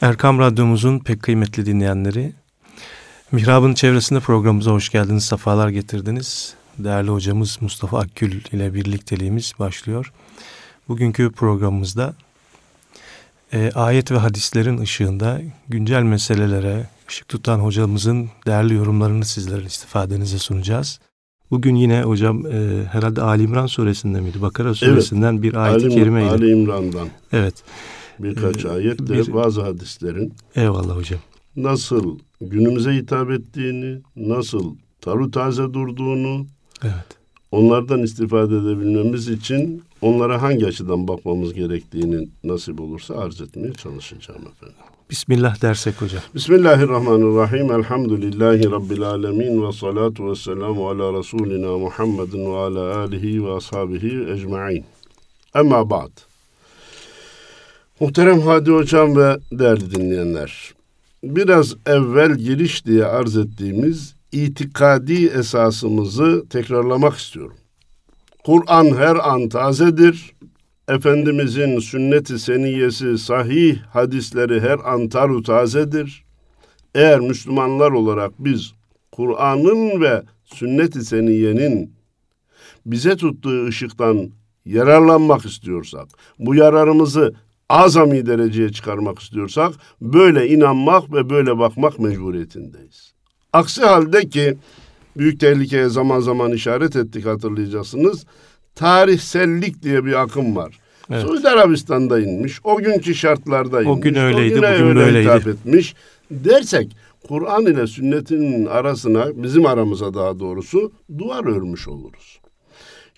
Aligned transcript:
Erkam 0.00 0.38
Radyomuzun 0.38 0.98
pek 0.98 1.22
kıymetli 1.22 1.66
dinleyenleri, 1.66 2.32
Mihrab'ın 3.32 3.74
çevresinde 3.74 4.20
programımıza 4.20 4.70
hoş 4.70 4.88
geldiniz, 4.88 5.24
sefalar 5.24 5.68
getirdiniz. 5.68 6.54
Değerli 6.78 7.10
hocamız 7.10 7.58
Mustafa 7.60 7.98
Akgül 7.98 8.40
ile 8.52 8.74
birlikteliğimiz 8.74 9.52
başlıyor. 9.58 10.12
Bugünkü 10.88 11.32
programımızda 11.32 12.14
e, 13.52 13.72
ayet 13.74 14.12
ve 14.12 14.16
hadislerin 14.16 14.78
ışığında 14.78 15.40
güncel 15.68 16.02
meselelere 16.02 16.86
ışık 17.08 17.28
tutan 17.28 17.58
hocamızın 17.58 18.30
değerli 18.46 18.74
yorumlarını 18.74 19.24
sizlere 19.24 19.64
istifadenize 19.64 20.38
sunacağız. 20.38 21.00
Bugün 21.50 21.74
yine 21.74 22.02
hocam 22.02 22.46
e, 22.46 22.84
herhalde 22.92 23.22
Ali 23.22 23.42
İmran 23.42 23.66
suresinde 23.66 24.20
miydi? 24.20 24.42
Bakara 24.42 24.74
suresinden 24.74 25.32
evet, 25.32 25.42
bir 25.42 25.54
ayet-i 25.54 25.88
kerimeyle. 25.88 26.30
Ali 26.30 26.50
İmran'dan. 26.50 27.08
Evet. 27.32 27.54
Birkaç 28.18 28.64
ee, 28.64 28.68
ayetle 28.68 29.14
bir, 29.14 29.32
bazı 29.32 29.62
hadislerin. 29.62 30.34
Eyvallah 30.56 30.96
hocam. 30.96 31.20
Nasıl 31.56 32.18
günümüze 32.40 32.92
hitap 32.92 33.30
ettiğini, 33.30 34.00
nasıl 34.16 34.74
taru 35.00 35.30
taze 35.30 35.62
durduğunu, 35.62 36.46
evet. 36.82 37.18
onlardan 37.52 38.02
istifade 38.02 38.56
edebilmemiz 38.56 39.28
için 39.28 39.82
onlara 40.02 40.42
hangi 40.42 40.66
açıdan 40.66 41.08
bakmamız 41.08 41.54
gerektiğini 41.54 42.28
nasip 42.44 42.80
olursa 42.80 43.14
arz 43.14 43.40
etmeye 43.40 43.72
çalışacağım 43.72 44.40
efendim. 44.40 44.76
Bismillah 45.10 45.62
dersek 45.62 46.02
hocam. 46.02 46.22
Bismillahirrahmanirrahim. 46.34 47.72
Elhamdülillahi 47.72 48.70
Rabbil 48.70 49.02
alemin 49.02 49.66
ve 49.66 49.72
salatu 49.72 50.30
ve 50.30 50.34
selamu 50.34 50.88
ala 50.88 51.18
Resulina 51.18 51.78
Muhammedin 51.78 52.52
ve 52.52 52.56
ala 52.56 52.98
alihi 52.98 53.44
ve 53.44 53.52
ashabihi 53.52 54.32
ecma'in. 54.32 54.84
Ama 55.54 55.90
ba'd. 55.90 56.27
Muhterem 58.00 58.40
Hadi 58.40 58.70
Hocam 58.70 59.16
ve 59.16 59.38
değerli 59.52 59.94
dinleyenler. 59.94 60.74
Biraz 61.24 61.76
evvel 61.86 62.34
giriş 62.34 62.86
diye 62.86 63.04
arz 63.04 63.36
ettiğimiz 63.36 64.14
itikadi 64.32 65.26
esasımızı 65.26 66.44
tekrarlamak 66.50 67.18
istiyorum. 67.18 67.56
Kur'an 68.44 68.96
her 68.96 69.16
an 69.16 69.48
tazedir. 69.48 70.32
Efendimizin 70.88 71.78
sünnet-i 71.78 72.38
seniyesi 72.38 73.18
sahih 73.18 73.78
hadisleri 73.78 74.60
her 74.60 74.78
an 74.84 75.08
taru 75.08 75.42
tazedir. 75.42 76.24
Eğer 76.94 77.20
Müslümanlar 77.20 77.90
olarak 77.90 78.32
biz 78.38 78.72
Kur'an'ın 79.12 80.00
ve 80.00 80.22
sünnet-i 80.44 81.04
seniyenin 81.04 81.92
bize 82.86 83.16
tuttuğu 83.16 83.66
ışıktan 83.66 84.30
yararlanmak 84.64 85.44
istiyorsak, 85.44 86.08
bu 86.38 86.54
yararımızı 86.54 87.34
azami 87.68 88.26
dereceye 88.26 88.72
çıkarmak 88.72 89.18
istiyorsak 89.18 89.72
böyle 90.00 90.48
inanmak 90.48 91.12
ve 91.12 91.30
böyle 91.30 91.58
bakmak 91.58 91.98
mecburiyetindeyiz. 91.98 93.12
Aksi 93.52 93.82
halde 93.84 94.28
ki 94.28 94.56
büyük 95.16 95.40
tehlikeye 95.40 95.88
zaman 95.88 96.20
zaman 96.20 96.52
işaret 96.52 96.96
ettik 96.96 97.26
hatırlayacaksınız. 97.26 98.26
Tarihsellik 98.74 99.82
diye 99.82 100.04
bir 100.04 100.22
akım 100.22 100.56
var. 100.56 100.78
Evet. 101.10 101.22
Suudi 101.22 101.48
Arabistan'da 101.48 102.20
inmiş. 102.20 102.60
O 102.64 102.76
günkü 102.76 103.14
şartlarda 103.14 103.82
inmiş. 103.82 103.98
O 103.98 104.00
gün 104.00 104.14
öyleydi, 104.14 104.54
o 104.54 104.56
bugün 104.56 104.72
öyle 104.72 104.94
böyleydi. 104.94 105.24
hitap 105.24 105.46
etmiş. 105.46 105.94
Dersek 106.30 106.96
Kur'an 107.28 107.66
ile 107.66 107.86
sünnetin 107.86 108.66
arasına, 108.66 109.42
bizim 109.42 109.66
aramıza 109.66 110.14
daha 110.14 110.38
doğrusu 110.38 110.92
duvar 111.18 111.44
örmüş 111.44 111.88
oluruz. 111.88 112.40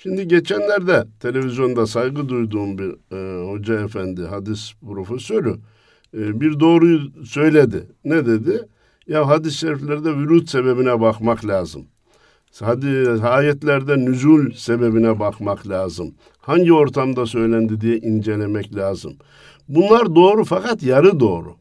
Şimdi 0.02 0.28
geçenlerde 0.28 1.04
televizyonda 1.20 1.86
saygı 1.86 2.28
duyduğum 2.28 2.78
bir 2.78 3.16
e, 3.16 3.50
hoca 3.50 3.80
efendi, 3.80 4.22
hadis 4.22 4.72
profesörü 4.86 5.56
e, 6.14 6.40
bir 6.40 6.60
doğruyu 6.60 7.00
söyledi. 7.24 7.86
Ne 8.04 8.26
dedi? 8.26 8.68
Ya 9.06 9.28
hadis-i 9.28 9.58
şeriflerde 9.58 10.16
vürut 10.16 10.50
sebebine 10.50 11.00
bakmak 11.00 11.46
lazım. 11.46 11.86
Hadi 12.60 13.10
ayetlerde 13.22 13.96
nüzul 13.98 14.52
sebebine 14.52 15.18
bakmak 15.18 15.68
lazım. 15.68 16.14
Hangi 16.38 16.72
ortamda 16.72 17.26
söylendi 17.26 17.80
diye 17.80 17.98
incelemek 17.98 18.76
lazım. 18.76 19.16
Bunlar 19.68 20.14
doğru 20.14 20.44
fakat 20.44 20.82
yarı 20.82 21.20
doğru. 21.20 21.54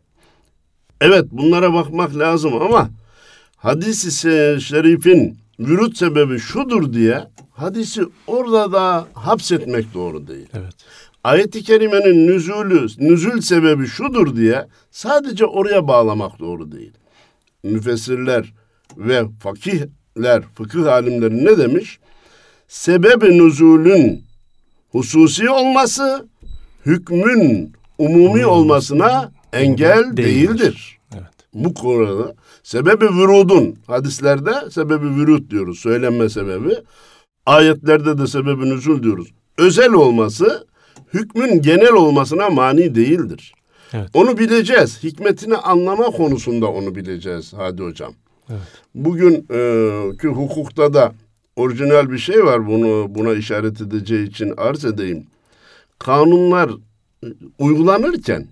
Evet 1.02 1.26
bunlara 1.32 1.74
bakmak 1.74 2.18
lazım 2.18 2.54
ama 2.62 2.90
hadis-i 3.58 4.12
şerifin 4.62 5.38
vürut 5.60 5.98
sebebi 5.98 6.40
şudur 6.40 6.94
diye 6.94 7.28
hadisi 7.60 8.02
orada 8.28 8.72
da 8.72 9.08
hapsetmek 9.14 9.94
doğru 9.94 10.28
değil. 10.28 10.48
Evet. 10.54 10.76
Ayet-i 11.24 11.64
kerimenin 11.64 12.28
nüzulü, 12.28 12.88
nüzul 12.98 13.42
sebebi 13.42 13.88
şudur 13.88 14.36
diye 14.36 14.68
sadece 14.92 15.46
oraya 15.46 15.88
bağlamak 15.88 16.40
doğru 16.40 16.72
değil. 16.72 16.94
Müfessirler 17.64 18.54
ve 18.98 19.24
fakihler, 19.40 20.44
fıkıh 20.56 20.92
alimleri 20.92 21.46
ne 21.46 21.58
demiş? 21.58 22.00
Sebebi 22.68 23.38
nüzulün 23.38 24.24
hususi 24.90 25.50
olması 25.50 26.28
hükmün 26.86 27.74
umumi 27.98 28.46
olmasına 28.46 29.32
engel 29.54 30.18
değildir. 30.18 31.00
Evet. 31.14 31.24
Bu 31.54 31.74
konuda 31.74 32.34
sebebi 32.64 33.06
vürudun 33.06 33.76
hadislerde 33.88 34.72
sebebi 34.72 35.10
vürud 35.10 35.52
diyoruz. 35.52 35.80
Söylenme 35.80 36.30
sebebi. 36.30 36.76
Ayetlerde 37.50 38.18
de 38.18 38.28
sebebi 38.28 38.70
nüzul 38.70 39.04
diyoruz. 39.04 39.28
Özel 39.58 39.94
olması 39.94 40.68
hükmün 41.14 41.62
genel 41.62 41.94
olmasına 41.94 42.50
mani 42.50 42.96
değildir. 42.96 43.54
Evet. 43.94 44.10
Onu 44.14 44.38
bileceğiz. 44.38 45.04
Hikmetini 45.04 45.58
anlama 45.58 46.04
konusunda 46.04 46.68
onu 46.68 46.96
bileceğiz 46.96 47.54
Hadi 47.58 47.84
Hocam. 47.84 48.14
Evet. 48.50 48.62
Bugün 48.96 49.34
e, 49.34 50.18
ki 50.22 50.28
hukukta 50.28 50.94
da 50.94 51.14
orijinal 51.56 52.12
bir 52.12 52.18
şey 52.18 52.46
var 52.46 52.68
bunu 52.68 53.16
buna 53.16 53.34
işaret 53.34 53.82
edeceği 53.82 54.28
için 54.28 54.54
arz 54.58 54.86
edeyim. 54.86 55.26
Kanunlar 56.00 56.70
e, 57.24 57.28
uygulanırken 57.60 58.48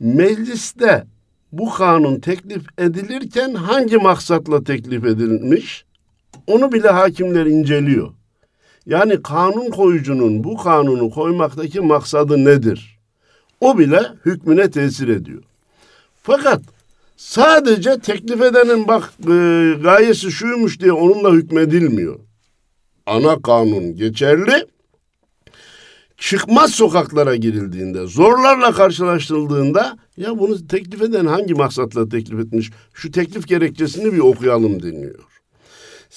mecliste 0.00 1.06
bu 1.52 1.70
kanun 1.70 2.20
teklif 2.20 2.62
edilirken 2.78 3.54
hangi 3.54 3.96
maksatla 3.96 4.64
teklif 4.64 5.04
edilmiş 5.04 5.84
onu 6.48 6.72
bile 6.72 6.88
hakimler 6.88 7.46
inceliyor. 7.46 8.08
Yani 8.86 9.22
kanun 9.22 9.70
koyucunun 9.70 10.44
bu 10.44 10.56
kanunu 10.56 11.10
koymaktaki 11.10 11.80
maksadı 11.80 12.44
nedir? 12.44 12.98
O 13.60 13.78
bile 13.78 14.02
hükmüne 14.26 14.70
tesir 14.70 15.08
ediyor. 15.08 15.42
Fakat 16.22 16.62
sadece 17.16 17.98
teklif 17.98 18.42
edenin 18.42 18.88
bak 18.88 19.12
e, 19.20 19.34
gayesi 19.82 20.32
şuymuş 20.32 20.80
diye 20.80 20.92
onunla 20.92 21.32
hükmedilmiyor. 21.32 22.18
Ana 23.06 23.42
kanun 23.42 23.96
geçerli. 23.96 24.66
Çıkmaz 26.16 26.70
sokaklara 26.70 27.36
girildiğinde, 27.36 28.06
zorlarla 28.06 28.72
karşılaştırıldığında 28.72 29.98
ya 30.16 30.38
bunu 30.38 30.66
teklif 30.66 31.02
eden 31.02 31.26
hangi 31.26 31.54
maksatla 31.54 32.08
teklif 32.08 32.40
etmiş? 32.40 32.70
Şu 32.94 33.10
teklif 33.10 33.48
gerekçesini 33.48 34.12
bir 34.12 34.18
okuyalım 34.18 34.82
deniyor. 34.82 35.24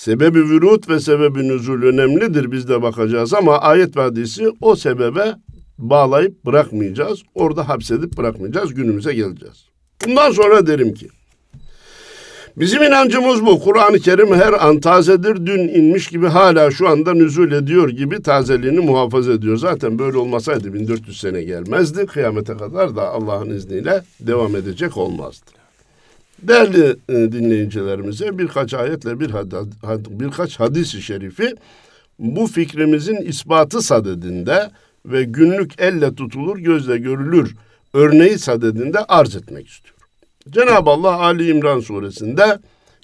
Sebebi 0.01 0.39
vürut 0.39 0.89
ve 0.89 0.99
sebebi 0.99 1.47
nüzul 1.47 1.83
önemlidir 1.83 2.51
biz 2.51 2.69
de 2.69 2.81
bakacağız 2.81 3.33
ama 3.33 3.59
ayet 3.59 3.97
ve 3.97 4.01
hadisi 4.01 4.49
o 4.61 4.75
sebebe 4.75 5.35
bağlayıp 5.77 6.45
bırakmayacağız. 6.45 7.23
Orada 7.35 7.69
hapsedip 7.69 8.17
bırakmayacağız. 8.17 8.73
Günümüze 8.73 9.13
geleceğiz. 9.13 9.65
Bundan 10.07 10.31
sonra 10.31 10.67
derim 10.67 10.93
ki 10.93 11.07
Bizim 12.57 12.83
inancımız 12.83 13.45
bu. 13.45 13.59
Kur'an-ı 13.59 13.99
Kerim 13.99 14.35
her 14.35 14.67
an 14.67 14.79
tazedir. 14.79 15.45
Dün 15.45 15.67
inmiş 15.67 16.07
gibi 16.07 16.27
hala 16.27 16.71
şu 16.71 16.87
anda 16.87 17.13
nüzul 17.13 17.51
ediyor 17.51 17.89
gibi 17.89 18.21
tazeliğini 18.21 18.79
muhafaza 18.79 19.31
ediyor. 19.31 19.57
Zaten 19.57 19.99
böyle 19.99 20.17
olmasaydı 20.17 20.73
1400 20.73 21.19
sene 21.19 21.43
gelmezdi. 21.43 22.05
Kıyamete 22.05 22.57
kadar 22.57 22.95
da 22.95 23.09
Allah'ın 23.09 23.49
izniyle 23.49 24.03
devam 24.19 24.55
edecek 24.55 24.97
olmazdı. 24.97 25.60
Değerli 26.41 26.95
e, 27.09 27.13
dinleyicilerimize 27.13 28.37
birkaç 28.37 28.73
ayetle 28.73 29.19
bir 29.19 29.29
had, 29.29 29.51
birkaç 30.09 30.59
hadis-i 30.59 31.01
şerifi 31.01 31.55
bu 32.19 32.47
fikrimizin 32.47 33.15
ispatı 33.15 33.81
sadedinde 33.81 34.69
ve 35.05 35.23
günlük 35.23 35.81
elle 35.81 36.15
tutulur, 36.15 36.57
gözle 36.57 36.97
görülür 36.97 37.55
örneği 37.93 38.39
sadedinde 38.39 38.99
arz 38.99 39.35
etmek 39.35 39.67
istiyorum. 39.67 40.01
Cenab-ı 40.49 40.89
Allah 40.89 41.15
Ali 41.15 41.49
İmran 41.49 41.79
suresinde 41.79 42.59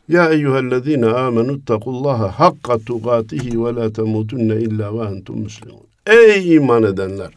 Ya 0.10 0.30
eyyühellezine 0.30 1.06
amenu 1.06 1.52
ittakullaha 1.52 2.40
hakka 2.40 2.80
tugatihi 2.80 3.66
ve 3.66 3.76
la 3.76 3.94
temutunne 3.94 4.56
illa 4.56 5.00
ve 5.00 5.16
entum 5.16 5.42
muslimun. 5.42 5.88
Ey 6.08 6.56
iman 6.56 6.84
edenler! 6.84 7.30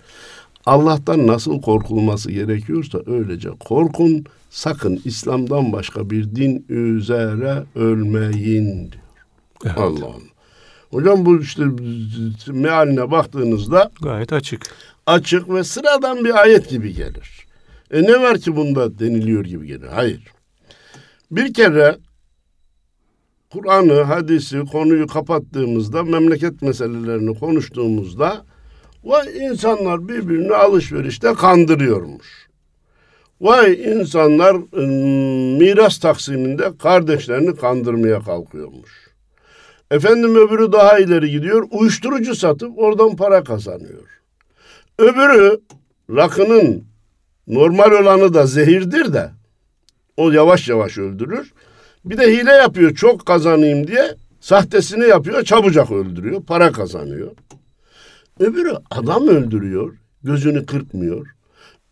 Allah'tan 0.67 1.27
nasıl 1.27 1.61
korkulması 1.63 2.31
gerekiyorsa 2.31 2.99
öylece 3.07 3.51
korkun. 3.51 4.25
Sakın 4.51 5.01
İslam'dan 5.05 5.73
başka 5.73 6.11
bir 6.11 6.37
din 6.37 6.65
üzere 6.69 7.65
ölmeyin 7.75 8.93
diyor. 8.93 9.05
Evet. 9.65 9.79
Allah'ım. 9.79 10.23
Hocam 10.91 11.27
bu 11.27 11.41
işte 11.41 11.63
mealine 12.47 13.11
baktığınızda 13.11 13.91
gayet 14.03 14.33
açık. 14.33 14.63
Açık 15.07 15.49
ve 15.49 15.65
sıradan 15.65 16.25
bir 16.25 16.43
ayet 16.43 16.71
gibi 16.71 16.95
gelir. 16.95 17.47
E 17.91 18.03
ne 18.03 18.23
var 18.23 18.39
ki 18.39 18.57
bunda 18.57 18.99
deniliyor 18.99 19.45
gibi 19.45 19.67
geliyor. 19.67 19.93
Hayır. 19.93 20.23
Bir 21.31 21.55
kere 21.55 21.99
Kur'an'ı, 23.53 24.03
hadisi, 24.03 24.65
konuyu 24.65 25.07
kapattığımızda, 25.07 26.03
memleket 26.03 26.63
meselelerini 26.63 27.39
konuştuğumuzda 27.39 28.45
vay 29.05 29.47
insanlar 29.47 30.09
birbirini 30.09 30.55
alışverişte 30.55 31.35
kandırıyormuş. 31.35 32.51
Vay 33.41 33.93
insanlar 33.93 34.55
ıı, 34.55 34.87
miras 35.59 35.99
taksiminde 35.99 36.79
kardeşlerini 36.79 37.57
kandırmaya 37.57 38.21
kalkıyormuş. 38.21 39.11
Efendim 39.91 40.37
öbürü 40.37 40.73
daha 40.73 40.99
ileri 40.99 41.31
gidiyor, 41.31 41.69
uyuşturucu 41.71 42.35
satıp 42.35 42.79
oradan 42.79 43.17
para 43.17 43.45
kazanıyor. 43.45 44.23
Öbürü 44.99 45.61
rakının 46.11 46.85
normal 47.47 47.93
olanı 47.93 48.35
da 48.35 48.47
zehirdir 48.47 49.13
de 49.13 49.31
o 50.17 50.31
yavaş 50.31 50.69
yavaş 50.69 50.99
öldürür. 50.99 51.53
Bir 52.05 52.19
de 52.19 52.33
hile 52.33 52.53
yapıyor 52.53 52.95
çok 52.95 53.27
kazanayım 53.27 53.87
diye 53.87 54.15
sahtesini 54.41 55.05
yapıyor 55.05 55.43
çabucak 55.43 55.91
öldürüyor 55.91 56.43
para 56.43 56.73
kazanıyor. 56.73 57.31
Öbürü 58.41 58.73
adam 58.91 59.29
öldürüyor 59.29 59.97
gözünü 60.23 60.67
kırpmıyor. 60.67 61.27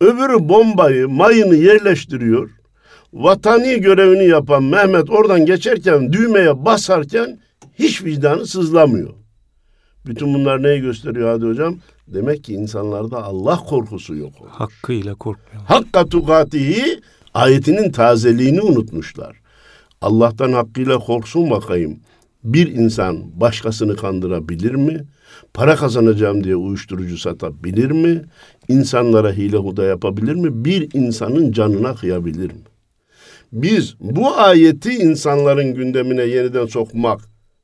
Öbürü 0.01 0.49
bombayı 0.49 1.09
mayını 1.09 1.55
yerleştiriyor. 1.55 2.49
Vatani 3.13 3.81
görevini 3.81 4.27
yapan 4.27 4.63
Mehmet 4.63 5.09
oradan 5.09 5.45
geçerken 5.45 6.13
düğmeye 6.13 6.65
basarken 6.65 7.39
hiç 7.79 8.03
vicdanı 8.03 8.45
sızlamıyor. 8.45 9.13
Bütün 10.05 10.33
bunlar 10.33 10.63
neyi 10.63 10.81
gösteriyor 10.81 11.29
hadi 11.29 11.45
hocam? 11.45 11.77
Demek 12.07 12.43
ki 12.43 12.53
insanlarda 12.53 13.23
Allah 13.23 13.57
korkusu 13.57 14.15
yok 14.15 14.41
olmuş. 14.41 14.53
Hakkıyla 14.53 15.15
korkmuyor. 15.15 15.65
Hakka 15.67 16.05
tukatihi 16.05 17.01
ayetinin 17.33 17.91
tazeliğini 17.91 18.61
unutmuşlar. 18.61 19.35
Allah'tan 20.01 20.53
hakkıyla 20.53 20.99
korksun 20.99 21.49
bakayım. 21.49 21.99
Bir 22.43 22.67
insan 22.67 23.41
başkasını 23.41 23.95
kandırabilir 23.95 24.75
mi? 24.75 25.05
Para 25.53 25.75
kazanacağım 25.75 26.43
diye 26.43 26.55
uyuşturucu 26.55 27.17
satabilir 27.17 27.91
mi? 27.91 28.21
İnsanlara 28.67 29.31
hile 29.31 29.57
huda 29.57 29.83
yapabilir 29.83 30.35
mi? 30.35 30.65
Bir 30.65 30.89
insanın 30.93 31.51
canına 31.51 31.95
kıyabilir 31.95 32.51
mi? 32.51 32.63
Biz 33.51 33.95
bu 33.99 34.37
ayeti 34.37 34.89
insanların 34.89 35.73
gündemine 35.73 36.23
yeniden 36.23 36.65
sokmak 36.65 37.21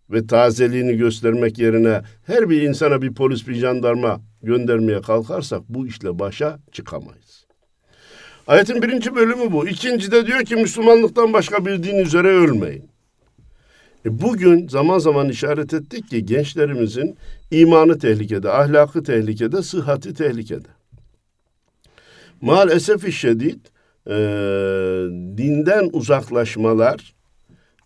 ve 0.09 0.27
tazeliğini 0.27 0.97
göstermek 0.97 1.59
yerine 1.59 2.01
her 2.25 2.49
bir 2.49 2.61
insana 2.61 3.01
bir 3.01 3.13
polis 3.13 3.47
bir 3.47 3.53
jandarma 3.55 4.21
göndermeye 4.43 5.01
kalkarsak 5.01 5.61
bu 5.69 5.87
işle 5.87 6.19
başa 6.19 6.59
çıkamayız. 6.71 7.45
Ayetin 8.47 8.81
birinci 8.81 9.15
bölümü 9.15 9.51
bu. 9.51 9.67
İkinci 9.67 10.11
de 10.11 10.27
diyor 10.27 10.45
ki 10.45 10.55
Müslümanlıktan 10.55 11.33
başka 11.33 11.65
bir 11.65 11.83
din 11.83 11.95
üzere 11.95 12.27
ölmeyin. 12.27 12.94
E 14.05 14.21
bugün 14.21 14.67
zaman 14.67 14.99
zaman 14.99 15.29
işaret 15.29 15.73
ettik 15.73 16.09
ki 16.09 16.25
gençlerimizin 16.25 17.17
imanı 17.51 17.99
tehlikede, 17.99 18.51
ahlakı 18.51 19.03
tehlikede, 19.03 19.61
sıhhati 19.61 20.13
tehlikede. 20.13 20.67
Maalesef 22.41 23.13
şiddet 23.13 23.59
e, 24.07 24.15
dinden 25.37 25.89
uzaklaşmalar 25.93 27.15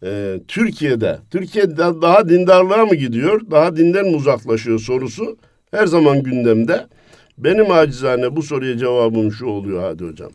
e, 0.04 0.40
Türkiye'de, 0.48 1.20
Türkiye'de 1.32 1.78
daha 1.78 2.30
dindarlığa 2.30 2.86
mı 2.86 2.96
gidiyor, 2.96 3.42
daha 3.52 3.76
dinden 3.76 4.06
mi 4.06 4.16
uzaklaşıyor 4.16 4.80
sorusu 4.80 5.38
her 5.72 5.88
zaman 5.88 6.24
gündemde. 6.24 6.88
Benim 7.38 7.72
acizane 7.72 8.36
bu 8.36 8.44
soruya 8.44 8.78
cevabım 8.78 9.32
şu 9.32 9.46
oluyor 9.46 9.84
hadi 9.84 10.06
hocam. 10.06 10.32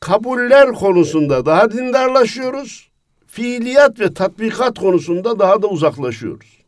Kabuller 0.00 0.72
konusunda 0.72 1.46
daha 1.46 1.72
dindarlaşıyoruz. 1.72 2.93
Fiiliyat 3.34 4.00
ve 4.00 4.14
tatbikat 4.14 4.78
konusunda 4.78 5.38
daha 5.38 5.62
da 5.62 5.66
uzaklaşıyoruz. 5.66 6.64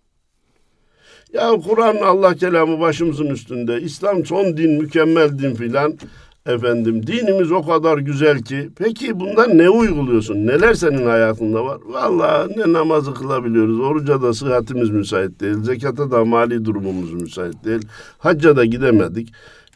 Ya 1.33 1.51
Kur'an 1.51 1.97
Allah 1.97 2.35
kelamı 2.35 2.81
başımızın 2.81 3.27
üstünde. 3.27 3.81
İslam 3.81 4.27
son 4.27 4.57
din, 4.57 4.71
mükemmel 4.71 5.39
din 5.39 5.55
filan. 5.55 5.99
Efendim 6.47 7.07
dinimiz 7.07 7.53
o 7.53 7.63
kadar 7.63 7.99
güzel 7.99 8.43
ki. 8.43 8.71
Peki 8.79 9.21
bundan 9.21 9.59
ne 9.59 9.71
uyguluyorsun? 9.71 10.47
Neler 10.47 10.75
senin 10.75 11.07
hayatında 11.07 11.65
var? 11.65 11.79
Vallahi 11.87 12.59
ne 12.59 12.73
namazı 12.73 13.15
kılabiliyoruz. 13.15 13.81
Oruca 13.81 14.23
da 14.23 14.35
sıhhatimiz 14.35 14.91
müsait 14.91 15.41
değil. 15.41 15.63
Zekata 15.63 16.11
da 16.11 16.25
mali 16.25 16.65
durumumuz 16.65 17.13
müsait 17.13 17.65
değil. 17.65 17.83
Hacca 18.19 18.57
da 18.57 18.65
gidemedik. 18.65 19.33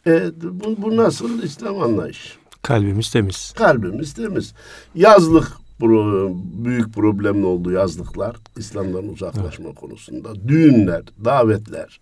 E, 0.07 0.31
bu, 0.43 0.75
bu 0.77 0.97
nasıl 0.97 1.43
İslam 1.43 1.81
anlayış? 1.81 2.37
Kalbimiz 2.61 3.11
temiz. 3.11 3.53
Kalbimiz 3.57 4.13
temiz. 4.13 4.53
Yazlık 4.95 5.60
pro, 5.81 6.29
büyük 6.65 6.93
problemli 6.93 7.45
oldu 7.45 7.71
yazlıklar. 7.71 8.35
İslam'dan 8.57 9.07
uzaklaşma 9.07 9.65
evet. 9.65 9.79
konusunda. 9.79 10.47
Düğünler, 10.47 11.03
davetler, 11.25 11.99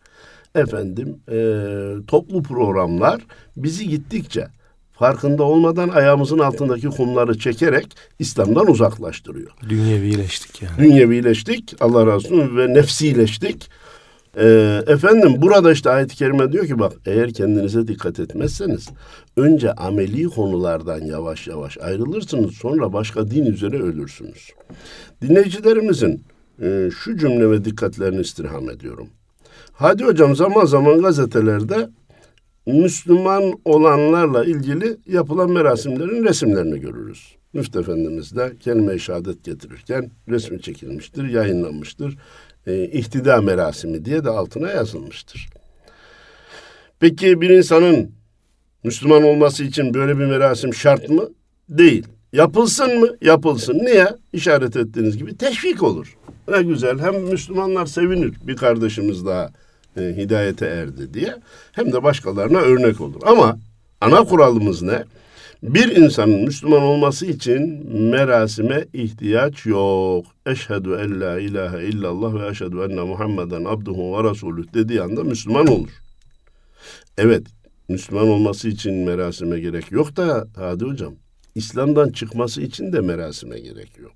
efendim 0.56 1.18
e, 1.32 1.38
toplu 2.08 2.44
programlar 2.44 3.22
bizi 3.58 3.90
gittikçe 3.90 4.48
farkında 4.94 5.44
olmadan 5.44 5.90
ayağımızın 5.90 6.40
altındaki 6.40 6.88
kumları 6.88 7.40
çekerek 7.40 7.98
İslam'dan 8.20 8.68
uzaklaştırıyor. 8.68 9.52
Dünyevileştik 9.70 10.62
yani. 10.62 10.78
Dünyevileştik 10.78 11.76
Allah 11.80 12.06
razı 12.06 12.28
olsun 12.28 12.58
ve 12.58 12.74
nefsileştik. 12.74 13.70
Ee, 14.38 14.82
efendim 14.88 15.42
burada 15.42 15.72
işte 15.72 15.90
ayet-i 15.90 16.16
kerime 16.16 16.52
diyor 16.52 16.68
ki 16.68 16.80
bak 16.80 16.94
eğer 17.06 17.34
kendinize 17.34 17.88
dikkat 17.88 18.20
etmezseniz 18.20 18.90
önce 19.38 19.74
ameli 19.74 20.24
konulardan 20.24 21.02
yavaş 21.02 21.48
yavaş 21.48 21.78
ayrılırsınız 21.78 22.54
sonra 22.54 22.94
başka 22.94 23.32
din 23.32 23.46
üzere 23.46 23.82
ölürsünüz. 23.82 24.50
Dinleyicilerimizin 25.22 26.24
e, 26.62 26.90
şu 27.00 27.18
cümle 27.18 27.52
ve 27.52 27.66
dikkatlerini 27.66 28.22
istirham 28.22 28.70
ediyorum. 28.70 29.08
Hadi 29.74 30.04
hocam 30.04 30.36
zaman 30.36 30.66
zaman 30.66 31.02
gazetelerde 31.02 31.90
Müslüman 32.66 33.54
olanlarla 33.66 34.46
ilgili 34.46 34.98
yapılan 35.08 35.52
merasimlerin 35.52 36.26
resimlerini 36.26 36.80
görürüz. 36.80 37.36
Müftü 37.54 37.80
Efendimiz 37.80 38.36
de 38.36 38.54
kelime-i 38.60 39.00
şehadet 39.00 39.44
getirirken 39.44 40.12
resmi 40.30 40.62
çekilmiştir, 40.62 41.24
yayınlanmıştır. 41.24 42.18
E, 42.68 42.84
ihtida 42.84 43.42
merasimi 43.42 44.06
diye 44.06 44.24
de 44.24 44.30
altına 44.30 44.70
yazılmıştır. 44.72 45.50
Peki 47.00 47.42
bir 47.42 47.50
insanın 47.50 48.12
Müslüman 48.84 49.24
olması 49.24 49.64
için 49.64 49.94
böyle 49.94 50.20
bir 50.20 50.26
merasim 50.26 50.74
şart 50.74 51.10
mı? 51.10 51.30
Değil. 51.70 52.08
Yapılsın 52.34 53.00
mı? 53.00 53.08
Yapılsın. 53.22 53.74
Niye? 53.74 54.08
İşaret 54.34 54.76
ettiğiniz 54.76 55.18
gibi 55.18 55.38
teşvik 55.38 55.84
olur. 55.84 56.18
Ne 56.48 56.62
güzel. 56.62 57.00
Hem 57.00 57.16
Müslümanlar 57.16 57.86
sevinir. 57.86 58.34
Bir 58.44 58.56
kardeşimiz 58.56 59.26
daha 59.26 59.52
e, 59.98 60.02
hidayete 60.02 60.66
erdi 60.66 61.14
diye 61.14 61.36
hem 61.72 61.94
de 61.94 62.04
başkalarına 62.04 62.58
örnek 62.58 63.02
olur. 63.02 63.22
Ama 63.26 63.58
ana 64.02 64.24
kuralımız 64.24 64.82
ne? 64.82 65.04
Bir 65.64 65.96
insanın 65.96 66.44
Müslüman 66.44 66.82
olması 66.82 67.26
için 67.26 67.92
merasime 68.10 68.86
ihtiyaç 68.94 69.66
yok. 69.66 70.26
Eşhedü 70.46 70.90
en 70.90 71.22
la 71.22 71.40
ilahe 71.40 71.86
illallah 71.86 72.34
ve 72.34 72.48
eşhedü 72.48 72.78
enne 72.78 73.02
Muhammeden 73.02 73.66
abduhu 73.66 74.18
ve 74.18 74.30
resulüh 74.30 74.74
dediği 74.74 75.02
anda 75.02 75.24
Müslüman 75.24 75.68
olur. 75.68 75.90
Evet, 77.18 77.48
Müslüman 77.90 78.28
olması 78.28 78.68
için 78.68 78.94
merasime 78.94 79.60
gerek 79.60 79.92
yok 79.92 80.18
da 80.18 80.48
Hadi 80.56 80.86
Hocam, 80.86 81.14
İslam'dan 81.56 82.10
çıkması 82.10 82.62
için 82.62 82.94
de 82.94 83.02
merasime 83.02 83.60
gerek 83.60 83.98
yok. 83.98 84.12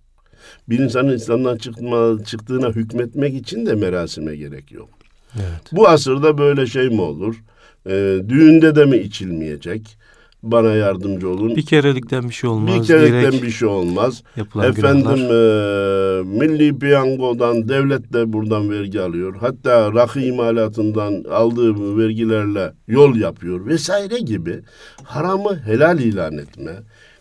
Bir 0.69 0.79
insanın 0.79 1.15
İslam'dan 1.15 1.57
çıkma, 1.57 2.23
çıktığına 2.25 2.69
hükmetmek 2.69 3.35
için 3.35 3.65
de 3.65 3.75
merasime 3.75 4.35
gerek 4.35 4.71
yok. 4.71 4.89
Evet. 5.35 5.71
Bu 5.71 5.87
asırda 5.87 6.37
böyle 6.37 6.65
şey 6.65 6.89
mi 6.89 7.01
olur? 7.01 7.43
Ee, 7.87 8.19
düğünde 8.29 8.75
de 8.75 8.85
mi 8.85 8.97
içilmeyecek? 8.97 9.97
Bana 10.43 10.73
yardımcı 10.73 11.29
olun. 11.29 11.55
Bir 11.55 11.65
kerelikten 11.65 12.29
bir 12.29 12.33
şey 12.33 12.49
olmaz. 12.49 12.81
Bir 12.81 12.87
kerelikten 12.87 13.41
bir 13.41 13.51
şey 13.51 13.67
olmaz. 13.67 14.23
Efendim 14.63 15.09
e, 15.09 16.45
milli 16.45 16.79
piyangodan 16.79 17.69
devlet 17.69 18.13
de 18.13 18.33
buradan 18.33 18.69
vergi 18.69 19.01
alıyor. 19.01 19.35
Hatta 19.39 19.93
rakı 19.93 20.19
imalatından 20.19 21.23
aldığı 21.31 21.97
vergilerle 21.97 22.73
yol 22.87 23.15
yapıyor 23.15 23.65
vesaire 23.65 24.19
gibi 24.19 24.59
haramı 25.03 25.59
helal 25.65 25.99
ilan 25.99 26.37
etme, 26.37 26.71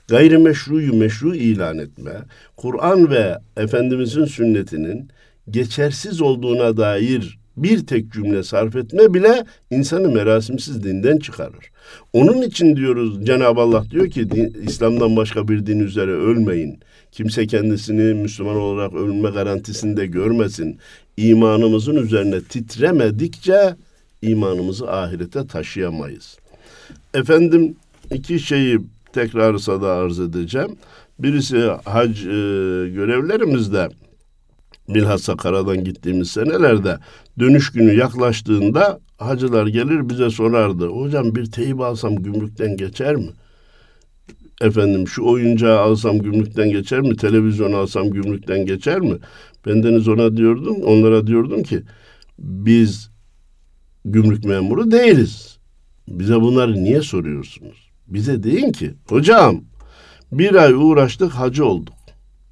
gayrimeşruyu 0.08 0.94
meşru 0.94 1.34
ilan 1.34 1.78
etme, 1.78 2.12
Kur'an 2.56 3.10
ve 3.10 3.38
Efendimizin 3.56 4.24
sünnetinin 4.24 5.08
geçersiz 5.50 6.22
olduğuna 6.22 6.76
dair 6.76 7.41
bir 7.56 7.86
tek 7.86 8.12
cümle 8.12 8.42
sarf 8.42 8.76
etme 8.76 9.14
bile 9.14 9.44
insanı 9.70 10.08
merasimsiz 10.08 10.84
dinden 10.84 11.18
çıkarır. 11.18 11.70
Onun 12.12 12.42
için 12.42 12.76
diyoruz 12.76 13.26
Cenab-ı 13.26 13.60
Allah 13.60 13.84
diyor 13.90 14.10
ki 14.10 14.30
din, 14.30 14.56
İslam'dan 14.66 15.16
başka 15.16 15.48
bir 15.48 15.66
din 15.66 15.80
üzere 15.80 16.10
ölmeyin. 16.10 16.78
Kimse 17.12 17.46
kendisini 17.46 18.14
Müslüman 18.14 18.56
olarak 18.56 18.94
ölme 18.94 19.30
garantisinde 19.30 20.06
görmesin. 20.06 20.78
İmanımızın 21.16 21.96
üzerine 21.96 22.40
titremedikçe 22.40 23.76
imanımızı 24.22 24.90
ahirete 24.90 25.46
taşıyamayız. 25.46 26.38
Efendim 27.14 27.76
iki 28.14 28.40
şeyi 28.40 28.78
tekrarı 29.12 29.60
sada 29.60 29.88
arz 29.88 30.20
edeceğim. 30.20 30.76
Birisi 31.18 31.58
hac 31.84 32.18
e, 32.18 32.30
görevlerimizde 32.88 33.88
bilhassa 34.88 35.36
karadan 35.36 35.84
gittiğimiz 35.84 36.30
senelerde 36.30 36.98
dönüş 37.38 37.72
günü 37.72 37.94
yaklaştığında 37.94 39.00
hacılar 39.18 39.66
gelir 39.66 40.08
bize 40.08 40.30
sorardı. 40.30 40.86
Hocam 40.86 41.34
bir 41.34 41.50
teyip 41.50 41.80
alsam 41.80 42.16
gümrükten 42.16 42.76
geçer 42.76 43.16
mi? 43.16 43.30
Efendim 44.60 45.08
şu 45.08 45.24
oyuncağı 45.24 45.80
alsam 45.80 46.18
gümrükten 46.18 46.70
geçer 46.70 47.00
mi? 47.00 47.16
Televizyon 47.16 47.72
alsam 47.72 48.10
gümrükten 48.10 48.66
geçer 48.66 49.00
mi? 49.00 49.18
Bendeniz 49.66 50.08
ona 50.08 50.36
diyordum, 50.36 50.76
onlara 50.82 51.26
diyordum 51.26 51.62
ki 51.62 51.82
biz 52.38 53.10
gümrük 54.04 54.44
memuru 54.44 54.90
değiliz. 54.90 55.58
Bize 56.08 56.40
bunları 56.40 56.84
niye 56.84 57.02
soruyorsunuz? 57.02 57.90
Bize 58.06 58.42
deyin 58.42 58.72
ki 58.72 58.94
hocam 59.08 59.64
bir 60.32 60.54
ay 60.54 60.72
uğraştık 60.72 61.32
hacı 61.32 61.64
olduk. 61.64 61.94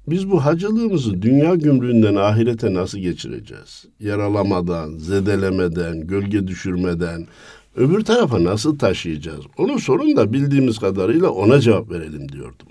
Biz 0.07 0.31
bu 0.31 0.45
hacılığımızı 0.45 1.21
dünya 1.21 1.55
gümrüğünden 1.55 2.15
ahirete 2.15 2.73
nasıl 2.73 2.97
geçireceğiz? 2.97 3.85
Yaralamadan, 3.99 4.97
zedelemeden, 4.97 6.07
gölge 6.07 6.47
düşürmeden 6.47 7.27
öbür 7.75 8.03
tarafa 8.03 8.43
nasıl 8.43 8.77
taşıyacağız? 8.77 9.41
Onu 9.57 9.79
sorun 9.79 10.15
da 10.15 10.33
bildiğimiz 10.33 10.79
kadarıyla 10.79 11.29
ona 11.29 11.59
cevap 11.59 11.91
verelim 11.91 12.31
diyordum. 12.31 12.67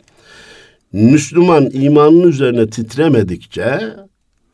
Müslüman 0.92 1.70
imanın 1.72 2.22
üzerine 2.22 2.70
titremedikçe 2.70 3.80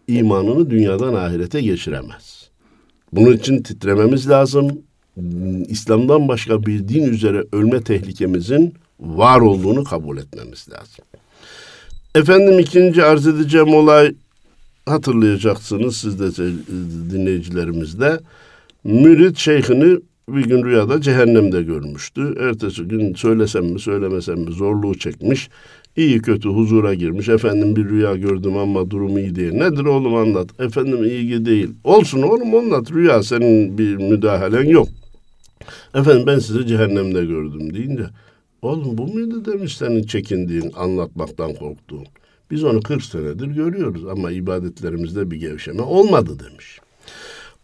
imanını 0.09 0.71
dünyadan 0.71 1.15
ahirete 1.15 1.61
geçiremez. 1.61 2.51
Bunun 3.13 3.33
için 3.33 3.63
titrememiz 3.63 4.29
lazım. 4.31 4.79
İslam'dan 5.69 6.29
başka 6.29 6.67
bir 6.67 6.89
din 6.89 7.05
üzere 7.05 7.45
ölme 7.53 7.83
tehlikemizin 7.83 8.75
var 9.01 9.41
olduğunu 9.41 9.85
kabul 9.85 10.19
etmemiz 10.19 10.67
lazım. 10.73 11.05
Efendim 12.17 12.59
ikinci 12.59 13.05
arz 13.05 13.27
edeceğim 13.27 13.75
olay 13.75 14.15
hatırlayacaksınız 14.87 15.97
siz 15.97 16.21
de 16.21 16.53
dinleyicilerimiz. 17.11 17.97
Mürit 18.85 19.39
şeyhini 19.39 19.99
bir 20.29 20.45
gün 20.45 20.65
rüyada 20.65 21.01
cehennemde 21.01 21.63
görmüştü. 21.63 22.35
Ertesi 22.41 22.83
gün 22.83 23.15
söylesem 23.15 23.65
mi 23.65 23.81
söylemesem 23.81 24.39
mi 24.39 24.53
zorluğu 24.53 24.99
çekmiş. 24.99 25.49
İyi 25.97 26.23
kötü 26.23 26.49
huzura 26.49 26.95
girmiş. 26.95 27.29
Efendim 27.29 27.77
bir 27.77 27.89
rüya 27.89 28.15
gördüm 28.17 28.57
ama 28.57 28.91
durumu 28.91 29.21
iyi 29.21 29.37
değil. 29.37 29.53
Nedir 29.53 29.85
oğlum 29.85 30.15
anlat. 30.15 30.61
Efendim 30.61 31.05
iyi 31.05 31.47
değil. 31.47 31.71
Olsun 31.85 32.23
oğlum 32.23 32.55
anlat. 32.55 32.93
Rüya 32.93 33.23
senin 33.23 33.79
bir 33.79 33.97
müdahalen 33.97 34.65
yok. 34.65 34.89
Efendim 35.95 36.25
ben 36.27 36.39
sizi 36.39 36.67
cehennemde 36.67 37.25
gördüm 37.25 37.75
deyince 37.75 38.05
Oğlum 38.67 38.99
bu 38.99 39.07
muydu 39.07 39.45
demiş 39.45 39.77
senin 39.77 40.03
çekindiğin, 40.03 40.73
anlatmaktan 40.77 41.55
korktuğun. 41.55 42.07
Biz 42.51 42.65
onu 42.65 42.83
40 42.83 43.03
senedir 43.03 43.47
görüyoruz 43.47 44.07
ama 44.07 44.31
ibadetlerimizde 44.31 45.31
bir 45.31 45.37
gevşeme 45.37 45.83
olmadı 45.83 46.39
demiş. 46.39 46.81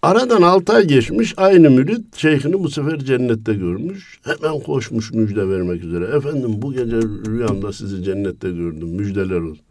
Aradan 0.02 0.42
altı 0.42 0.73
ay 0.73 0.87
geçmiş 0.87 1.35
aynı 1.37 1.71
mürit 1.71 2.16
şeyhini 2.16 2.64
bu 2.64 2.71
sefer 2.71 2.99
cennette 2.99 3.54
görmüş. 3.54 4.21
Hemen 4.25 4.61
koşmuş 4.61 5.12
müjde 5.12 5.49
vermek 5.49 5.85
üzere. 5.85 6.04
Efendim 6.04 6.50
bu 6.56 6.73
gece 6.73 6.97
rüyamda 7.02 7.73
sizi 7.73 8.04
cennette 8.04 8.50
gördüm 8.50 8.88
müjdeler 8.88 9.40
olsun. 9.40 9.64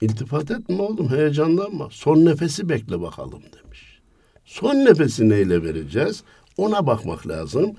İltifat 0.00 0.50
etme 0.50 0.82
oğlum 0.82 1.08
heyecanlanma. 1.08 1.88
Son 1.90 2.24
nefesi 2.24 2.68
bekle 2.68 3.00
bakalım 3.00 3.42
demiş. 3.42 4.00
Son 4.44 4.74
nefesi 4.74 5.28
neyle 5.28 5.62
vereceğiz? 5.62 6.22
Ona 6.56 6.86
bakmak 6.86 7.28
lazım. 7.28 7.72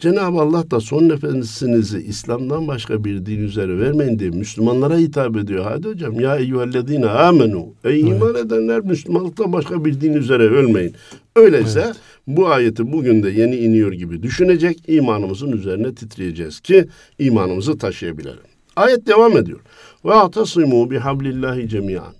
Cenab-ı 0.00 0.40
Allah 0.40 0.70
da 0.70 0.80
son 0.80 1.08
nefesinizi 1.08 1.98
İslam'dan 1.98 2.68
başka 2.68 3.04
bir 3.04 3.26
din 3.26 3.44
üzere 3.44 3.78
vermeyin 3.78 4.18
diye 4.18 4.30
Müslümanlara 4.30 4.96
hitap 4.96 5.36
ediyor. 5.36 5.64
Hadi 5.64 5.88
hocam 5.88 6.20
ya 6.20 6.36
eyyühellezine 6.36 7.06
amenu. 7.06 7.66
Ey 7.84 8.00
iman 8.00 8.34
evet. 8.34 8.46
edenler 8.46 8.80
Müslümanlıktan 8.80 9.52
başka 9.52 9.84
bir 9.84 10.00
din 10.00 10.12
üzere 10.12 10.42
ölmeyin. 10.42 10.94
Öyleyse 11.36 11.82
evet. 11.86 11.96
bu 12.26 12.48
ayeti 12.48 12.92
bugün 12.92 13.22
de 13.22 13.30
yeni 13.30 13.56
iniyor 13.56 13.92
gibi 13.92 14.22
düşünecek 14.22 14.88
imanımızın 14.88 15.52
üzerine 15.52 15.94
titreyeceğiz 15.94 16.60
ki 16.60 16.86
imanımızı 17.18 17.78
taşıyabilelim. 17.78 18.38
Ayet 18.76 19.06
devam 19.06 19.36
ediyor. 19.36 19.60
Ve 20.04 20.14
atasimu 20.14 20.90
bihablillahi 20.90 21.68
cemiyan. 21.68 22.14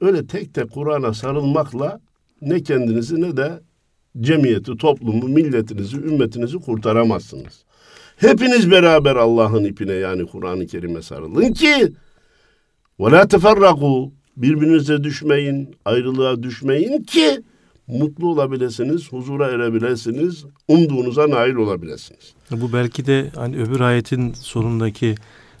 Öyle 0.00 0.26
tek 0.26 0.54
tek 0.54 0.70
Kur'an'a 0.70 1.14
sarılmakla 1.14 2.00
ne 2.42 2.62
kendinizi 2.62 3.20
ne 3.20 3.36
de 3.36 3.60
cemiyeti, 4.20 4.76
toplumu, 4.76 5.28
milletinizi, 5.28 5.96
ümmetinizi 5.96 6.58
kurtaramazsınız. 6.58 7.64
Hepiniz 8.16 8.70
beraber 8.70 9.16
Allah'ın 9.16 9.64
ipine 9.64 9.92
yani 9.92 10.26
Kur'an-ı 10.26 10.66
Kerim'e 10.66 11.02
sarılın 11.02 11.52
ki 11.52 11.92
ve 13.00 13.10
la 13.10 13.28
teferraku 13.28 14.12
birbirinize 14.36 15.04
düşmeyin, 15.04 15.76
ayrılığa 15.84 16.42
düşmeyin 16.42 17.02
ki 17.02 17.42
mutlu 17.86 18.28
olabilirsiniz, 18.28 19.12
huzura 19.12 19.46
erebilirsiniz, 19.46 20.44
umduğunuza 20.68 21.30
nail 21.30 21.54
olabilirsiniz. 21.54 22.34
Bu 22.50 22.72
belki 22.72 23.06
de 23.06 23.30
hani 23.34 23.56
öbür 23.56 23.80
ayetin 23.80 24.32
sonundaki 24.32 25.14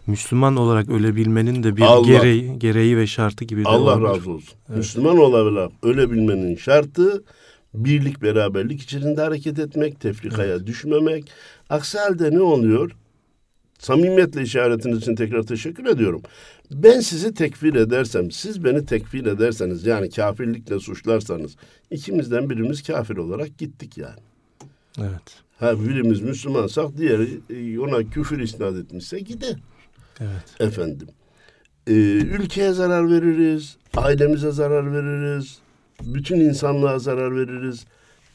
Müslüman 0.06 0.56
olarak 0.56 0.88
ölebilmenin 0.88 1.62
de 1.62 1.76
bir 1.76 1.82
Allah, 1.82 2.06
gereği, 2.06 2.58
gereği 2.58 2.96
ve 2.96 3.06
şartı 3.06 3.44
gibi 3.44 3.62
Allah 3.64 3.78
olabilir. 3.78 4.08
razı 4.08 4.30
olsun. 4.30 4.54
Evet. 4.68 4.78
Müslüman 4.78 5.18
olarak 5.18 5.70
ölebilmenin 5.82 6.56
şartı 6.56 7.24
birlik 7.76 8.22
beraberlik 8.22 8.82
içerisinde 8.82 9.20
hareket 9.20 9.58
etmek, 9.58 10.00
tefrikaya 10.00 10.54
evet. 10.54 10.66
düşmemek. 10.66 11.30
Aksi 11.68 11.98
halde 11.98 12.30
ne 12.30 12.40
oluyor? 12.40 12.96
Samimiyetle 13.78 14.42
işaretiniz 14.42 14.98
için 14.98 15.14
tekrar 15.14 15.42
teşekkür 15.42 15.86
ediyorum. 15.86 16.22
Ben 16.70 17.00
sizi 17.00 17.34
tekfir 17.34 17.74
edersem, 17.74 18.30
siz 18.30 18.64
beni 18.64 18.86
tekfir 18.86 19.26
ederseniz 19.26 19.86
yani 19.86 20.10
kafirlikle 20.10 20.80
suçlarsanız 20.80 21.56
ikimizden 21.90 22.50
birimiz 22.50 22.82
kafir 22.82 23.16
olarak 23.16 23.58
gittik 23.58 23.98
yani. 23.98 24.20
Evet. 24.98 25.42
Ha 25.58 25.80
birimiz 25.80 26.20
Müslümansak 26.20 26.98
diğeri 26.98 27.40
e, 27.50 27.78
ona 27.78 28.10
küfür 28.10 28.40
isnat 28.40 28.76
etmişse 28.76 29.18
gider. 29.18 29.56
Evet. 30.20 30.60
Efendim. 30.60 31.08
Ee, 31.86 31.92
ülkeye 32.12 32.72
zarar 32.72 33.10
veririz, 33.10 33.76
ailemize 33.96 34.50
zarar 34.50 34.92
veririz, 34.92 35.58
bütün 36.02 36.40
insanlığa 36.40 36.98
zarar 36.98 37.36
veririz. 37.36 37.84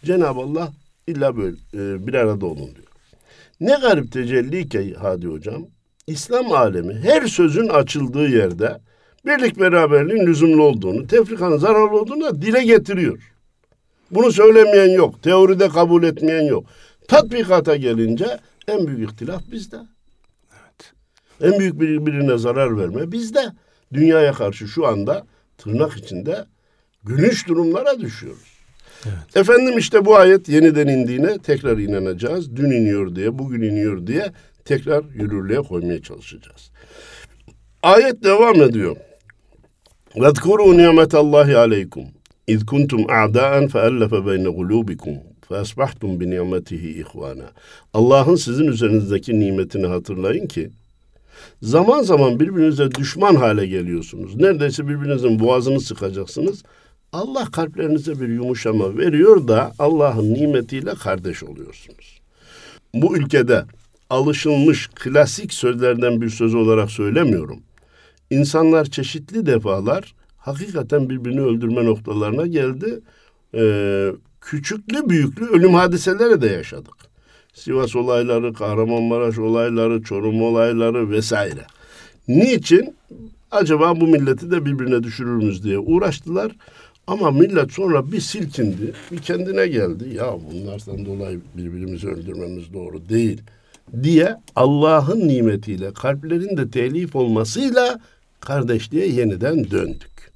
Cenab-ı 0.04 0.40
Allah 0.40 0.72
illa 1.08 1.38
böyle 1.38 1.58
e, 1.74 2.08
bir 2.08 2.14
arada 2.14 2.46
olun 2.46 2.76
diyor. 2.76 2.88
Ne 3.60 3.78
garip 3.82 4.12
tecelli 4.12 4.70
ki 4.70 4.96
Hadi 5.00 5.28
Hocam, 5.28 5.66
İslam 6.08 6.52
alemi 6.52 6.94
her 6.94 7.28
sözün 7.28 7.68
açıldığı 7.68 8.28
yerde 8.28 8.78
birlik 9.26 9.60
beraberliğin 9.60 10.28
lüzumlu 10.28 10.64
olduğunu, 10.64 11.08
tefrikanın 11.08 11.58
zararlı 11.58 12.00
olduğunu 12.00 12.42
dile 12.42 12.64
getiriyor. 12.64 13.34
Bunu 14.12 14.32
söylemeyen 14.32 14.90
yok, 14.90 15.24
teoride 15.24 15.70
kabul 15.70 16.04
etmeyen 16.04 16.44
yok. 16.44 16.66
Tatbikata 17.08 17.76
gelince 17.76 18.40
en 18.68 18.88
büyük 18.88 19.12
ihtilaf 19.12 19.42
bizde. 19.52 19.78
Evet. 20.52 20.94
En 21.42 21.60
büyük 21.60 21.80
birbirine 21.80 22.38
zarar 22.38 22.78
verme 22.78 23.12
bizde. 23.12 23.52
Dünyaya 23.94 24.34
karşı 24.34 24.68
şu 24.68 24.88
anda 24.88 25.26
tırnak 25.58 25.98
içinde 25.98 26.46
gülünç 27.05 27.49
durumlara 27.49 28.01
düşüyoruz. 28.01 28.57
Evet. 29.07 29.37
Efendim 29.37 29.79
işte 29.79 30.05
bu 30.05 30.17
ayet 30.17 30.49
yeniden 30.49 30.87
indiğine 30.87 31.39
tekrar 31.39 31.79
inanacağız. 31.79 32.57
Dün 32.57 32.71
iniyor 32.71 33.17
diye, 33.17 33.39
bugün 33.39 33.63
iniyor 33.63 34.07
diye 34.07 34.33
tekrar 34.65 35.05
yürürlüğe 35.15 35.59
koymaya 35.59 36.03
çalışacağız. 36.03 36.71
Ayet 37.83 38.25
devam 38.25 38.63
ediyor. 38.63 38.97
وَذْكُرُوا 40.15 40.73
نِعْمَةَ 40.83 41.13
اللّٰهِ 41.23 41.49
عَلَيْكُمْ 41.63 42.05
اِذْ 42.49 42.61
كُنْتُمْ 42.71 43.01
اَعْدَاءً 43.19 43.53
فَأَلَّفَ 43.73 44.13
بَيْنَ 44.29 44.47
قُلُوبِكُمْ 44.59 45.15
فَأَصْبَحْتُمْ 45.49 46.11
بِنِعْمَتِهِ 46.21 47.03
اِخْوَانًا 47.03 47.49
Allah'ın 47.95 48.37
sizin 48.37 48.67
üzerinizdeki 48.67 49.41
nimetini 49.41 49.87
hatırlayın 49.87 50.47
ki 50.47 50.71
zaman 51.63 52.03
zaman 52.03 52.41
birbirinize 52.41 52.91
düşman 52.91 53.35
hale 53.35 53.67
geliyorsunuz. 53.67 54.37
Neredeyse 54.37 54.89
birbirinizin 54.89 55.39
boğazını 55.39 55.81
sıkacaksınız. 55.81 56.63
Allah 57.14 57.46
kalplerinize 57.52 58.22
bir 58.22 58.28
yumuşama 58.28 58.98
veriyor 58.98 59.48
da 59.48 59.72
Allah'ın 59.80 60.34
nimetiyle 60.34 60.94
kardeş 60.94 61.44
oluyorsunuz. 61.44 62.22
Bu 62.94 63.18
ülkede 63.18 63.66
alışılmış 64.10 64.90
klasik 64.96 65.54
sözlerden 65.54 66.22
bir 66.22 66.30
söz 66.30 66.56
olarak 66.56 66.92
söylemiyorum. 66.92 67.60
İnsanlar 68.30 68.86
çeşitli 68.86 69.46
defalar 69.46 70.14
hakikaten 70.38 71.10
birbirini 71.10 71.42
öldürme 71.42 71.86
noktalarına 71.86 72.48
geldi. 72.48 73.00
Ee, 73.56 74.12
küçüklü 74.42 75.10
büyüklü 75.10 75.46
ölüm 75.46 75.74
hadiseleri 75.74 76.42
de 76.42 76.48
yaşadık. 76.48 76.96
Sivas 77.54 77.96
olayları, 77.96 78.54
Kahramanmaraş 78.54 79.38
olayları, 79.38 80.04
Çorum 80.04 80.42
olayları 80.42 81.10
vesaire. 81.10 81.66
Niçin? 82.28 82.96
Acaba 83.52 84.02
bu 84.02 84.08
milleti 84.08 84.52
de 84.52 84.66
birbirine 84.66 85.04
düşürür 85.04 85.36
müyüz 85.36 85.64
diye 85.64 85.80
uğraştılar. 85.80 86.52
Ama 87.12 87.32
millet 87.32 87.72
sonra 87.72 88.12
bir 88.12 88.20
silkindi, 88.22 88.94
bir 89.12 89.18
kendine 89.18 89.68
geldi. 89.68 90.16
Ya 90.16 90.34
bunlardan 90.52 91.06
dolayı 91.06 91.42
birbirimizi 91.58 92.08
öldürmemiz 92.08 92.74
doğru 92.74 93.10
değil. 93.10 93.42
diye 94.04 94.38
Allah'ın 94.56 95.28
nimetiyle 95.28 95.94
kalplerin 95.94 96.58
de 96.58 96.72
telif 96.72 97.16
olmasıyla 97.16 98.00
kardeşliğe 98.40 99.08
yeniden 99.08 99.72
döndük. 99.72 100.32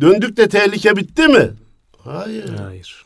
Döndük 0.00 0.36
de 0.36 0.48
tehlike 0.48 0.96
bitti 0.96 1.28
mi? 1.28 1.50
Hayır. 1.98 2.48
Hayır. 2.48 3.04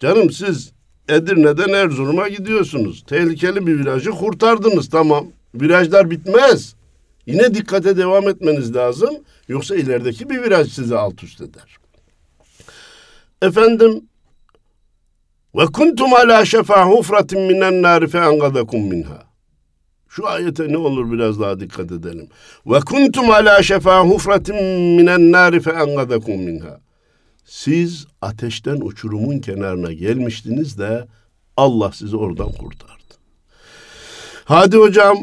Canım 0.00 0.30
siz 0.30 0.72
Edirne'den 1.08 1.72
Erzurum'a 1.72 2.28
gidiyorsunuz. 2.28 3.04
Tehlikeli 3.06 3.66
bir 3.66 3.78
virajı 3.78 4.10
kurtardınız 4.10 4.90
tamam. 4.90 5.26
Virajlar 5.54 6.10
bitmez. 6.10 6.74
Yine 7.26 7.54
dikkate 7.54 7.96
devam 7.96 8.28
etmeniz 8.28 8.74
lazım. 8.76 9.10
Yoksa 9.48 9.76
ilerideki 9.76 10.30
bir 10.30 10.42
viraj 10.42 10.72
sizi 10.72 10.96
alt 10.96 11.22
üst 11.22 11.40
eder. 11.40 11.81
Efendim 13.42 14.08
ve 15.54 15.66
kuntum 15.66 16.14
ala 16.14 16.44
şefa 16.44 16.86
hufratin 16.86 17.40
minen 17.40 17.82
nari 17.82 18.08
fe 18.08 18.18
engadakum 18.18 18.80
minha. 18.80 19.22
Şu 20.08 20.28
ayete 20.28 20.68
ne 20.68 20.76
olur 20.76 21.12
biraz 21.12 21.40
daha 21.40 21.60
dikkat 21.60 21.92
edelim. 21.92 22.28
Ve 22.66 22.80
kuntum 22.80 23.30
ala 23.30 23.62
şefa 23.62 24.00
hufratin 24.00 24.56
minen 24.96 25.32
nari 25.32 25.60
fe 25.60 25.70
engadakum 25.70 26.36
minha. 26.36 26.80
Siz 27.44 28.06
ateşten 28.20 28.80
uçurumun 28.80 29.38
kenarına 29.38 29.92
gelmiştiniz 29.92 30.78
de 30.78 31.08
Allah 31.56 31.92
sizi 31.92 32.16
oradan 32.16 32.52
kurtardı. 32.52 33.14
Hadi 34.44 34.76
hocam 34.76 35.16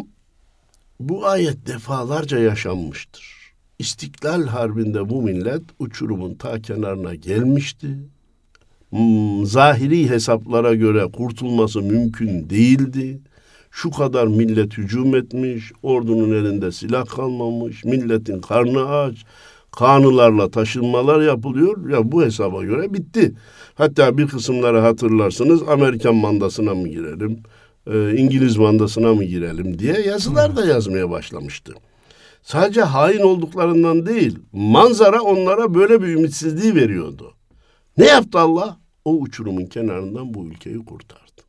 bu 1.00 1.26
ayet 1.26 1.68
defalarca 1.68 2.40
yaşanmıştır. 2.40 3.39
İstiklal 3.80 4.46
Harbi'nde 4.46 5.10
bu 5.10 5.22
millet 5.22 5.62
uçurumun 5.80 6.36
ta 6.36 6.62
kenarına 6.62 7.16
gelmişti. 7.16 7.88
Hmm, 8.90 9.46
zahiri 9.46 10.10
hesaplara 10.10 10.76
göre 10.76 11.08
kurtulması 11.14 11.82
mümkün 11.82 12.50
değildi. 12.50 13.22
Şu 13.72 13.92
kadar 13.92 14.28
millet 14.28 14.78
hücum 14.78 15.16
etmiş, 15.16 15.72
ordunun 15.84 16.32
elinde 16.32 16.72
silah 16.72 17.06
kalmamış, 17.06 17.86
milletin 17.86 18.42
karnı 18.42 18.90
aç, 18.90 19.26
kanılarla 19.72 20.52
taşınmalar 20.52 21.22
yapılıyor. 21.22 21.90
Ya 21.90 22.12
bu 22.12 22.24
hesaba 22.24 22.64
göre 22.64 22.94
bitti. 22.94 23.34
Hatta 23.76 24.18
bir 24.18 24.28
kısımları 24.28 24.80
hatırlarsınız 24.80 25.62
Amerikan 25.70 26.16
mandasına 26.16 26.76
mı 26.76 26.88
girelim, 26.88 27.40
e, 27.94 28.18
İngiliz 28.18 28.58
mandasına 28.58 29.14
mı 29.14 29.24
girelim 29.24 29.80
diye 29.80 30.02
yazılar 30.02 30.56
da 30.56 30.66
yazmaya 30.66 31.10
başlamıştı. 31.10 31.74
Sadece 32.44 32.82
hain 32.82 33.20
olduklarından 33.20 34.06
değil, 34.06 34.40
manzara 34.52 35.22
onlara 35.22 35.74
böyle 35.74 36.02
bir 36.02 36.08
ümitsizliği 36.08 36.76
veriyordu. 36.76 37.34
Ne 37.98 38.06
yaptı 38.06 38.40
Allah? 38.40 38.80
O 39.06 39.14
uçurumun 39.14 39.66
kenarından 39.66 40.34
bu 40.34 40.46
ülkeyi 40.46 40.86
kurtardı. 40.86 41.42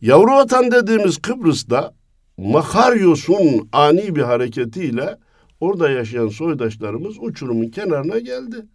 Yavru 0.00 0.30
vatan 0.30 0.70
dediğimiz 0.70 1.18
Kıbrıs'ta 1.18 1.94
Makaryos'un 2.36 3.68
ani 3.72 4.16
bir 4.16 4.22
hareketiyle 4.22 5.18
orada 5.60 5.90
yaşayan 5.90 6.28
soydaşlarımız 6.28 7.16
uçurumun 7.20 7.68
kenarına 7.68 8.18
geldi. 8.18 8.66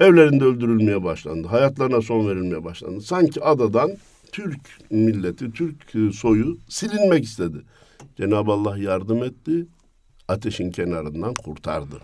Evlerinde 0.00 0.44
öldürülmeye 0.44 1.04
başlandı. 1.04 1.48
Hayatlarına 1.48 2.02
son 2.02 2.28
verilmeye 2.28 2.64
başlandı. 2.64 3.00
Sanki 3.00 3.42
adadan 3.42 3.90
Türk 4.32 4.60
milleti, 4.90 5.52
Türk 5.52 6.14
soyu 6.14 6.58
silinmek 6.68 7.24
istedi. 7.24 7.62
Cenab-ı 8.16 8.52
Allah 8.52 8.78
yardım 8.78 9.24
etti. 9.24 9.66
Ateşin 10.28 10.70
kenarından 10.70 11.34
kurtardı. 11.34 11.96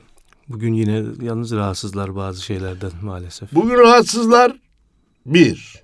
Bugün 0.49 0.75
yine 0.75 1.05
yalnız 1.23 1.53
rahatsızlar 1.53 2.17
bazı 2.17 2.43
şeylerden 2.43 2.91
maalesef. 3.03 3.53
Bugün 3.53 3.79
rahatsızlar 3.79 4.53
bir. 5.27 5.83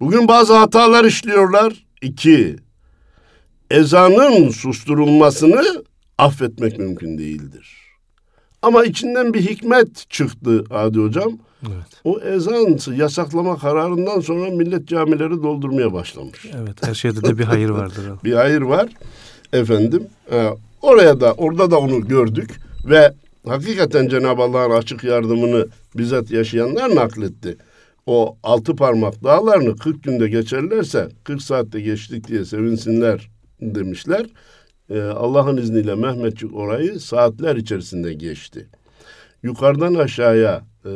Bugün 0.00 0.28
bazı 0.28 0.56
hatalar 0.56 1.04
işliyorlar. 1.04 1.86
iki. 2.02 2.56
Ezanın 3.70 4.48
susturulmasını 4.50 5.84
affetmek 6.18 6.78
mümkün 6.78 7.18
değildir. 7.18 7.76
Ama 8.62 8.84
içinden 8.84 9.34
bir 9.34 9.40
hikmet 9.40 10.10
çıktı 10.10 10.64
Adi 10.70 10.98
Hocam. 10.98 11.38
Evet. 11.62 12.00
O 12.04 12.20
ezan 12.20 12.94
yasaklama 12.96 13.58
kararından 13.58 14.20
sonra 14.20 14.50
millet 14.50 14.88
camileri 14.88 15.42
doldurmaya 15.42 15.92
başlamış. 15.92 16.46
Evet 16.62 16.86
her 16.86 16.94
şeyde 16.94 17.22
de 17.22 17.38
bir 17.38 17.44
hayır 17.44 17.70
vardır. 17.70 18.04
bir 18.24 18.32
hayır 18.32 18.60
var 18.60 18.88
efendim. 19.52 20.06
E, 20.32 20.50
oraya 20.86 21.20
da 21.20 21.32
orada 21.32 21.70
da 21.70 21.80
onu 21.80 22.08
gördük 22.08 22.50
ve 22.84 23.12
hakikaten 23.46 24.08
Cenab-ı 24.08 24.42
Allah'ın 24.42 24.70
açık 24.70 25.04
yardımını 25.04 25.66
bizzat 25.96 26.30
yaşayanlar 26.30 26.94
nakletti. 26.94 27.56
O 28.06 28.36
altı 28.42 28.76
parmak 28.76 29.24
dağlarını 29.24 29.76
40 29.76 30.04
günde 30.04 30.28
geçerlerse 30.28 31.08
40 31.24 31.42
saatte 31.42 31.80
geçtik 31.80 32.28
diye 32.28 32.44
sevinsinler 32.44 33.30
demişler. 33.60 34.26
Ee, 34.90 35.00
Allah'ın 35.00 35.56
izniyle 35.56 35.94
Mehmetçik 35.94 36.54
orayı 36.54 37.00
saatler 37.00 37.56
içerisinde 37.56 38.14
geçti. 38.14 38.68
Yukarıdan 39.42 39.94
aşağıya 39.94 40.62
e, 40.84 40.92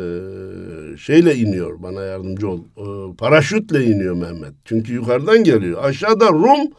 şeyle 0.99 1.35
iniyor 1.35 1.83
bana 1.83 2.03
yardımcı 2.03 2.49
ol. 2.49 2.61
E, 2.77 3.17
paraşütle 3.17 3.85
iniyor 3.85 4.15
Mehmet. 4.15 4.53
Çünkü 4.65 4.93
yukarıdan 4.93 5.45
geliyor. 5.45 5.85
Aşağıda 5.85 6.29
Rum 6.29 6.71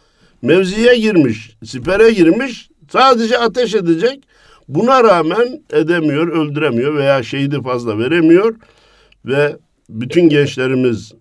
mevziye 0.41 0.97
girmiş, 0.97 1.57
sipere 1.65 2.11
girmiş. 2.11 2.70
Sadece 2.91 3.37
ateş 3.37 3.75
edecek. 3.75 4.23
Buna 4.67 5.03
rağmen 5.03 5.63
edemiyor, 5.73 6.27
öldüremiyor 6.27 6.95
veya 6.95 7.23
şehidi 7.23 7.61
fazla 7.61 7.99
veremiyor 7.99 8.55
ve 9.25 9.57
bütün 9.89 10.29
gençlerimiz 10.29 11.11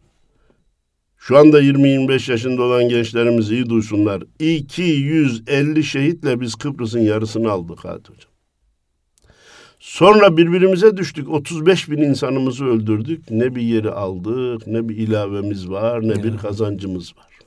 şu 1.18 1.38
anda 1.38 1.62
20-25 1.62 2.30
yaşında 2.30 2.62
olan 2.62 2.88
gençlerimiz 2.88 3.50
iyi 3.50 3.68
duysunlar. 3.68 4.22
250 4.38 5.84
şehitle 5.84 6.40
biz 6.40 6.54
Kıbrıs'ın 6.54 7.00
yarısını 7.00 7.50
aldık 7.50 7.78
hadi 7.82 8.08
hocam. 8.08 8.30
Sonra 9.78 10.36
birbirimize 10.36 10.96
düştük. 10.96 11.28
35 11.28 11.90
bin 11.90 11.98
insanımızı 11.98 12.64
öldürdük. 12.64 13.30
Ne 13.30 13.54
bir 13.54 13.62
yeri 13.62 13.90
aldık, 13.90 14.66
ne 14.66 14.88
bir 14.88 14.96
ilavemiz 14.96 15.70
var, 15.70 16.08
ne 16.08 16.22
bir 16.22 16.36
kazancımız 16.38 17.16
var. 17.16 17.38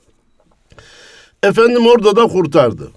Efendim 1.42 1.86
orada 1.86 2.16
da 2.16 2.26
kurtardı. 2.26 2.90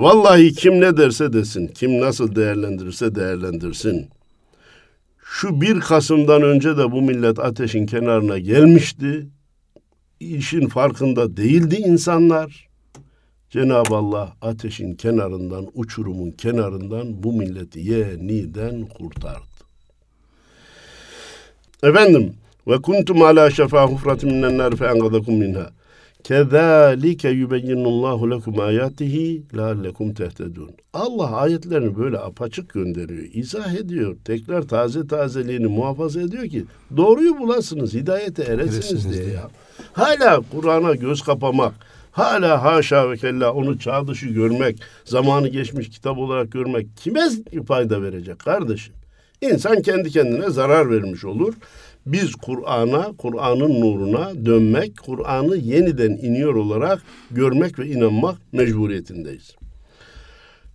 Vallahi 0.00 0.52
kim 0.52 0.80
ne 0.80 0.96
derse 0.96 1.32
desin, 1.32 1.66
kim 1.66 2.00
nasıl 2.00 2.34
değerlendirirse 2.34 3.14
değerlendirsin. 3.14 4.08
Şu 5.24 5.60
1 5.60 5.80
Kasım'dan 5.80 6.42
önce 6.42 6.76
de 6.76 6.92
bu 6.92 7.02
millet 7.02 7.38
ateşin 7.38 7.86
kenarına 7.86 8.38
gelmişti. 8.38 9.26
İşin 10.20 10.68
farkında 10.68 11.36
değildi 11.36 11.76
insanlar. 11.76 12.68
Cenab-ı 13.50 13.96
Allah 13.96 14.36
ateşin 14.42 14.94
kenarından, 14.94 15.66
uçurumun 15.74 16.30
kenarından 16.30 17.22
bu 17.22 17.32
milleti 17.32 17.80
yeniden 17.80 18.86
kurtardı. 18.86 19.64
Efendim, 21.82 22.34
ve 22.66 22.82
kuntum 22.82 23.22
ala 23.22 23.50
şefa 23.50 23.86
hufratin 23.86 24.32
minen 24.32 24.58
nar 24.58 24.76
fe 24.76 24.94
minha. 25.32 25.79
Kezalike 26.24 27.28
yubeyyinullahu 27.28 28.30
lekum 28.30 28.60
ayatihi 28.60 29.42
leallekum 29.56 30.14
tehtedun. 30.14 30.70
Allah 30.92 31.36
ayetlerini 31.36 31.96
böyle 31.98 32.18
apaçık 32.18 32.68
gönderiyor, 32.74 33.24
izah 33.32 33.74
ediyor. 33.74 34.16
Tekrar 34.24 34.62
taze 34.62 35.06
tazeliğini 35.06 35.66
muhafaza 35.66 36.20
ediyor 36.20 36.44
ki 36.44 36.64
doğruyu 36.96 37.38
bulasınız, 37.38 37.94
hidayete 37.94 38.42
eresiniz, 38.42 38.74
Eresiniz 38.76 39.12
diye 39.12 39.24
diye. 39.24 39.34
ya. 39.34 39.48
Hala 39.92 40.40
Kur'an'a 40.52 40.94
göz 40.94 41.22
kapamak, 41.22 41.74
hala 42.12 42.64
haşa 42.64 43.10
ve 43.10 43.16
kella 43.16 43.52
onu 43.52 43.78
çağ 43.78 44.06
dışı 44.06 44.26
görmek, 44.26 44.78
zamanı 45.04 45.48
geçmiş 45.48 45.90
kitap 45.90 46.18
olarak 46.18 46.52
görmek 46.52 46.86
kime 46.96 47.20
fayda 47.68 48.02
verecek 48.02 48.38
kardeşim? 48.38 48.94
İnsan 49.40 49.82
kendi 49.82 50.10
kendine 50.10 50.50
zarar 50.50 50.90
vermiş 50.90 51.24
olur. 51.24 51.54
Biz 52.06 52.34
Kur'an'a, 52.34 53.12
Kur'an'ın 53.18 53.80
nuruna 53.80 54.46
dönmek, 54.46 54.98
Kur'an'ı 55.02 55.56
yeniden 55.56 56.10
iniyor 56.10 56.54
olarak 56.54 57.02
görmek 57.30 57.78
ve 57.78 57.86
inanmak 57.86 58.38
mecburiyetindeyiz. 58.52 59.56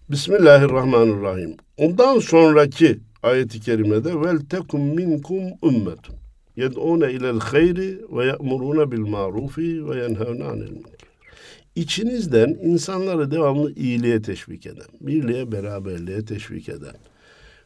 Bismillahirrahmanirrahim. 0.09 1.57
Ondan 1.77 2.19
sonraki 2.19 2.99
ayeti 3.23 3.61
kerimede 3.61 4.21
vel 4.21 4.39
tekum 4.49 4.81
minkum 4.81 5.43
ümmetun 5.63 6.15
yed'une 6.55 7.11
ilel 7.11 7.39
hayri 7.39 7.99
ve 8.11 8.25
ye'murune 8.25 8.91
bil 8.91 8.99
marufi 8.99 9.89
ve 9.89 9.97
yenhevne 9.97 10.43
anil. 10.43 10.71
İçinizden 11.75 12.57
insanları 12.63 13.31
devamlı 13.31 13.73
iyiliğe 13.73 14.21
teşvik 14.21 14.65
eden, 14.65 14.87
birliğe, 15.01 15.51
beraberliğe 15.51 16.25
teşvik 16.25 16.69
eden, 16.69 16.95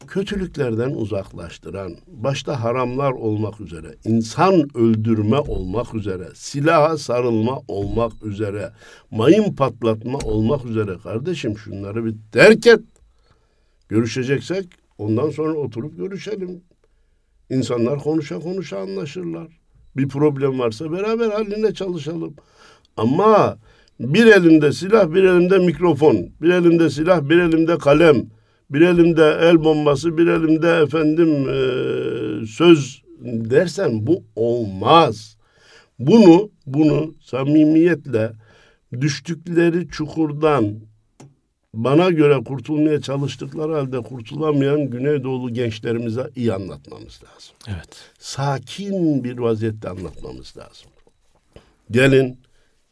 kötülüklerden 0.07 0.89
uzaklaştıran, 0.89 1.95
başta 2.07 2.63
haramlar 2.63 3.11
olmak 3.11 3.61
üzere, 3.61 3.95
insan 4.05 4.77
öldürme 4.77 5.39
olmak 5.39 5.95
üzere, 5.95 6.27
silaha 6.33 6.97
sarılma 6.97 7.59
olmak 7.67 8.23
üzere, 8.23 8.71
mayın 9.11 9.55
patlatma 9.55 10.17
olmak 10.17 10.65
üzere 10.65 10.97
kardeşim 11.03 11.57
şunları 11.57 12.05
bir 12.05 12.15
terk 12.31 12.67
et. 12.67 12.81
Görüşeceksek 13.89 14.65
ondan 14.97 15.29
sonra 15.29 15.53
oturup 15.53 15.97
görüşelim. 15.97 16.61
İnsanlar 17.49 17.99
konuşa 17.99 18.39
konuşa 18.39 18.79
anlaşırlar. 18.79 19.47
Bir 19.97 20.07
problem 20.07 20.59
varsa 20.59 20.91
beraber 20.91 21.29
haline 21.29 21.73
çalışalım. 21.73 22.35
Ama 22.97 23.57
bir 23.99 24.25
elimde 24.25 24.71
silah, 24.71 25.13
bir 25.13 25.23
elimde 25.23 25.57
mikrofon, 25.57 26.29
bir 26.41 26.49
elimde 26.49 26.89
silah, 26.89 27.29
bir 27.29 27.37
elimde 27.37 27.77
kalem, 27.77 28.25
bir 28.69 28.81
elimde 28.81 29.37
el 29.41 29.63
bombası, 29.63 30.17
bir 30.17 30.27
elimde 30.27 30.83
efendim 30.83 31.49
e, 31.49 32.45
söz 32.47 33.03
dersen 33.23 34.07
bu 34.07 34.23
olmaz. 34.35 35.37
Bunu 35.99 36.51
bunu 36.65 37.13
samimiyetle 37.21 38.31
düştükleri 39.01 39.87
çukurdan 39.87 40.75
bana 41.73 42.09
göre 42.09 42.43
kurtulmaya 42.43 43.01
çalıştıkları 43.01 43.73
halde 43.73 44.01
kurtulamayan 44.01 44.89
Güneydoğulu 44.89 45.53
gençlerimize 45.53 46.29
iyi 46.35 46.53
anlatmamız 46.53 47.21
lazım. 47.23 47.55
Evet. 47.67 47.97
Sakin 48.19 49.23
bir 49.23 49.37
vaziyette 49.37 49.89
anlatmamız 49.89 50.57
lazım. 50.57 50.91
Gelin 51.91 52.39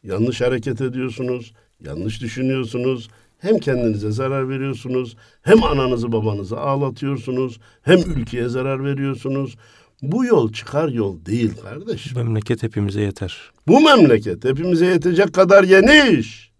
yanlış 0.02 0.40
hareket 0.40 0.80
ediyorsunuz, 0.80 1.52
yanlış 1.84 2.22
düşünüyorsunuz. 2.22 3.10
Hem 3.38 3.58
kendinize 3.58 4.10
zarar 4.10 4.48
veriyorsunuz, 4.48 5.16
hem 5.42 5.64
ananızı 5.64 6.12
babanızı 6.12 6.60
ağlatıyorsunuz, 6.60 7.60
hem 7.82 7.98
ülkeye 7.98 8.48
zarar 8.48 8.84
veriyorsunuz. 8.84 9.56
Bu 10.02 10.24
yol 10.24 10.52
çıkar 10.52 10.88
yol 10.88 11.24
değil 11.24 11.52
kardeş. 11.62 12.14
Memleket 12.14 12.62
hepimize 12.62 13.00
yeter. 13.00 13.50
Bu 13.66 13.80
memleket 13.80 14.44
hepimize 14.44 14.86
yetecek 14.86 15.32
kadar 15.32 15.64
geniş. 15.64 16.50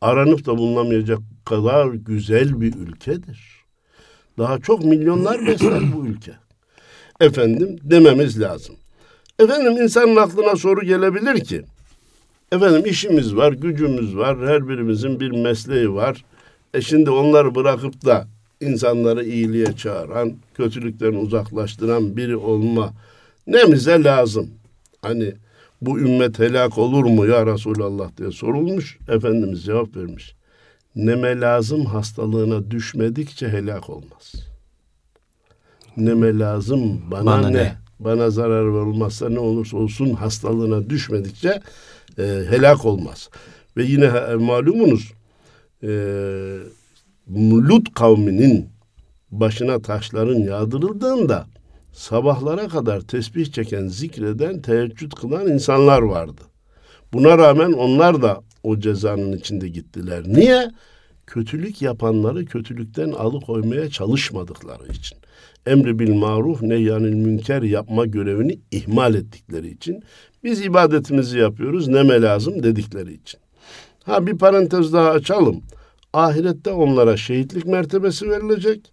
Aranıp 0.00 0.46
da 0.46 0.58
bulunamayacak 0.58 1.18
kadar 1.44 1.86
güzel 1.86 2.60
bir 2.60 2.74
ülkedir. 2.74 3.64
Daha 4.38 4.58
çok 4.58 4.84
milyonlar 4.84 5.46
besler 5.46 5.82
bu 5.96 6.06
ülke. 6.06 6.32
Efendim 7.20 7.76
dememiz 7.82 8.40
lazım. 8.40 8.76
Efendim 9.38 9.82
insanın 9.82 10.16
aklına 10.16 10.56
soru 10.56 10.80
gelebilir 10.80 11.44
ki 11.44 11.64
Efendim 12.52 12.82
işimiz 12.86 13.36
var, 13.36 13.52
gücümüz 13.52 14.16
var, 14.16 14.48
her 14.48 14.68
birimizin 14.68 15.20
bir 15.20 15.30
mesleği 15.30 15.94
var. 15.94 16.24
E 16.74 16.80
şimdi 16.80 17.10
onları 17.10 17.54
bırakıp 17.54 18.04
da 18.04 18.26
insanları 18.60 19.24
iyiliğe 19.24 19.72
çağıran, 19.72 20.32
kötülükten 20.54 21.14
uzaklaştıran 21.14 22.16
biri 22.16 22.36
olma 22.36 22.92
nemize 23.46 24.04
lazım? 24.04 24.50
Hani 25.02 25.34
bu 25.80 25.98
ümmet 25.98 26.38
helak 26.38 26.78
olur 26.78 27.04
mu 27.04 27.26
ya 27.26 27.46
Resulallah 27.46 28.16
diye 28.16 28.30
sorulmuş. 28.30 28.98
Efendimiz 29.08 29.64
cevap 29.64 29.96
vermiş. 29.96 30.34
Neme 30.96 31.40
lazım 31.40 31.84
hastalığına 31.84 32.70
düşmedikçe 32.70 33.48
helak 33.48 33.90
olmaz. 33.90 34.34
Neme 35.96 36.38
lazım 36.38 37.00
bana, 37.10 37.26
bana 37.26 37.48
ne? 37.48 37.58
ne? 37.58 37.76
Bana 38.00 38.30
zarar 38.30 38.64
olmazsa 38.64 39.28
ne 39.28 39.38
olursa 39.38 39.76
olsun 39.76 40.14
hastalığına 40.14 40.90
düşmedikçe 40.90 41.60
e, 42.18 42.22
helak 42.22 42.84
olmaz. 42.84 43.30
Ve 43.76 43.84
yine 43.84 44.04
e, 44.04 44.34
malumunuz 44.34 45.12
e, 45.82 45.88
Lut 47.36 47.94
kavminin 47.94 48.68
başına 49.30 49.82
taşların 49.82 50.38
yağdırıldığında 50.38 51.46
sabahlara 51.92 52.68
kadar 52.68 53.00
tesbih 53.00 53.46
çeken, 53.46 53.88
zikreden, 53.88 54.62
teheccüd 54.62 55.12
kılan 55.12 55.48
insanlar 55.48 56.02
vardı. 56.02 56.42
Buna 57.12 57.38
rağmen 57.38 57.72
onlar 57.72 58.22
da 58.22 58.40
o 58.62 58.78
cezanın 58.78 59.32
içinde 59.32 59.68
gittiler. 59.68 60.22
Niye? 60.26 60.70
Kötülük 61.26 61.82
yapanları 61.82 62.44
kötülükten 62.44 63.10
alıkoymaya 63.10 63.90
çalışmadıkları 63.90 64.92
için. 64.92 65.18
Emri 65.66 65.98
bil 65.98 66.14
maruf 66.14 66.62
nehyanil 66.62 67.14
münker 67.14 67.62
yapma 67.62 68.06
görevini 68.06 68.58
ihmal 68.70 69.14
ettikleri 69.14 69.68
için 69.70 70.02
biz 70.44 70.64
ibadetimizi 70.64 71.38
yapıyoruz 71.38 71.88
neme 71.88 72.22
lazım 72.22 72.62
dedikleri 72.62 73.14
için. 73.14 73.40
Ha 74.04 74.26
bir 74.26 74.38
parantez 74.38 74.92
daha 74.92 75.10
açalım. 75.10 75.62
Ahirette 76.12 76.70
onlara 76.70 77.16
şehitlik 77.16 77.66
mertebesi 77.66 78.30
verilecek. 78.30 78.92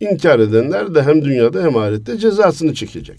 İnkar 0.00 0.38
edenler 0.38 0.94
de 0.94 1.02
hem 1.02 1.24
dünyada 1.24 1.62
hem 1.62 1.76
ahirette 1.76 2.18
cezasını 2.18 2.74
çekecek. 2.74 3.18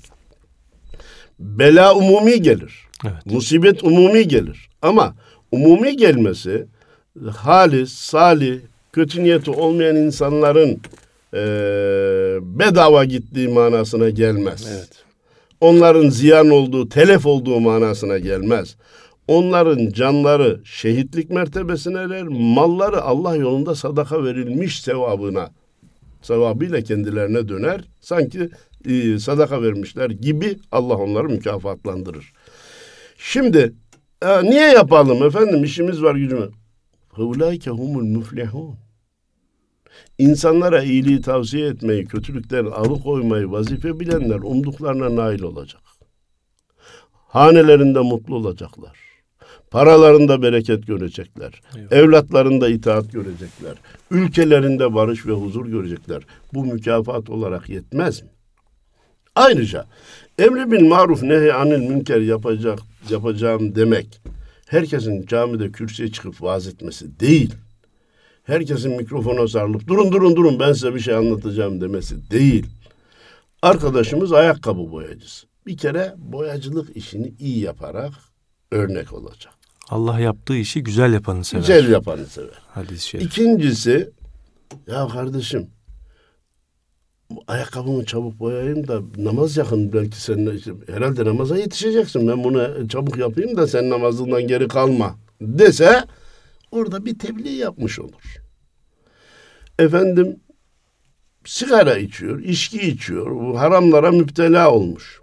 Bela 1.39 1.95
umumi 1.95 2.41
gelir. 2.41 2.85
Evet. 3.03 3.25
Musibet 3.25 3.83
umumi 3.83 4.27
gelir. 4.27 4.69
Ama 4.81 5.15
umumi 5.51 5.97
gelmesi 5.97 6.65
halis, 7.35 7.93
salih, 7.93 8.59
kötü 8.93 9.23
niyeti 9.23 9.51
olmayan 9.51 9.95
insanların 9.95 10.79
e, 11.33 11.39
bedava 12.41 13.05
gittiği 13.05 13.47
manasına 13.47 14.09
gelmez. 14.09 14.67
Evet 14.71 15.05
onların 15.61 16.09
ziyan 16.09 16.49
olduğu, 16.49 16.89
telef 16.89 17.25
olduğu 17.25 17.59
manasına 17.59 18.17
gelmez. 18.17 18.75
Onların 19.27 19.89
canları 19.89 20.61
şehitlik 20.65 21.29
mertebesine 21.29 21.97
erer, 21.97 22.23
malları 22.27 23.01
Allah 23.01 23.35
yolunda 23.35 23.75
sadaka 23.75 24.23
verilmiş 24.23 24.81
sevabına, 24.81 25.51
sevabıyla 26.21 26.81
kendilerine 26.81 27.49
döner. 27.49 27.81
Sanki 28.01 28.49
e, 28.85 29.19
sadaka 29.19 29.61
vermişler 29.61 30.09
gibi 30.09 30.57
Allah 30.71 30.95
onları 30.95 31.29
mükafatlandırır. 31.29 32.33
Şimdi 33.17 33.73
e, 34.21 34.43
niye 34.43 34.71
yapalım 34.71 35.23
efendim 35.23 35.63
işimiz 35.63 36.03
var 36.03 36.15
gücümüz. 36.15 36.49
Hıvlayke 37.09 37.71
humul 37.71 38.03
müflihun. 38.03 38.75
İnsanlara 40.17 40.83
iyiliği 40.83 41.21
tavsiye 41.21 41.67
etmeyi, 41.67 42.05
kötülükten 42.05 42.65
alıkoymayı 42.65 43.51
vazife 43.51 43.99
bilenler 43.99 44.39
umduklarına 44.39 45.15
nail 45.15 45.41
olacak. 45.41 45.81
Hanelerinde 47.11 47.99
mutlu 47.99 48.35
olacaklar. 48.35 48.97
Paralarında 49.71 50.41
bereket 50.41 50.87
görecekler. 50.87 51.61
Eyvallah. 51.75 51.91
Evlatlarında 51.91 52.69
itaat 52.69 53.11
görecekler. 53.11 53.75
Ülkelerinde 54.11 54.93
barış 54.93 55.25
ve 55.27 55.31
huzur 55.31 55.65
görecekler. 55.65 56.23
Bu 56.53 56.65
mükafat 56.65 57.29
olarak 57.29 57.69
yetmez 57.69 58.21
mi? 58.21 58.29
Ayrıca 59.35 59.85
emri 60.39 60.71
bil 60.71 60.87
maruf 60.87 61.23
nehi 61.23 61.53
anil 61.53 61.89
münker 61.89 62.21
yapacak, 62.21 62.79
yapacağım 63.09 63.75
demek 63.75 64.21
herkesin 64.65 65.25
camide 65.25 65.71
kürsüye 65.71 66.11
çıkıp 66.11 66.41
vaaz 66.41 66.67
etmesi 66.67 67.19
değil 67.19 67.53
herkesin 68.45 68.91
mikrofona 68.91 69.47
sarılıp 69.47 69.87
durun 69.87 70.11
durun 70.11 70.35
durun 70.35 70.59
ben 70.59 70.73
size 70.73 70.95
bir 70.95 70.99
şey 70.99 71.15
anlatacağım 71.15 71.81
demesi 71.81 72.31
değil. 72.31 72.65
Arkadaşımız 73.61 74.33
ayakkabı 74.33 74.91
boyacısı. 74.91 75.47
Bir 75.67 75.77
kere 75.77 76.13
boyacılık 76.17 76.97
işini 76.97 77.33
iyi 77.39 77.59
yaparak 77.59 78.13
örnek 78.71 79.13
olacak. 79.13 79.53
Allah 79.89 80.19
yaptığı 80.19 80.55
işi 80.55 80.83
güzel 80.83 81.13
yapanı 81.13 81.43
sever. 81.43 81.61
Güzel 81.61 81.91
yapanı 81.91 82.25
sever. 82.25 82.61
Hadis 82.67 83.01
şerif. 83.03 83.25
İkincisi 83.25 84.09
ya 84.87 85.07
kardeşim 85.07 85.67
ayakkabımı 87.47 88.05
çabuk 88.05 88.39
boyayayım 88.39 88.87
da 88.87 89.01
namaz 89.17 89.57
yakın 89.57 89.93
belki 89.93 90.21
sen 90.21 90.45
işte, 90.45 90.71
herhalde 90.87 91.25
namaza 91.25 91.57
yetişeceksin. 91.57 92.27
Ben 92.27 92.43
bunu 92.43 92.87
çabuk 92.89 93.17
yapayım 93.17 93.57
da 93.57 93.67
sen 93.67 93.89
namazından 93.89 94.47
geri 94.47 94.67
kalma 94.67 95.15
dese 95.41 96.03
orada 96.75 97.05
bir 97.05 97.19
tebliğ 97.19 97.55
yapmış 97.55 97.99
olur. 97.99 98.35
Efendim 99.79 100.39
sigara 101.45 101.97
içiyor, 101.97 102.39
içki 102.39 102.79
içiyor, 102.79 103.31
bu 103.31 103.59
haramlara 103.59 104.11
müptela 104.11 104.71
olmuş. 104.71 105.21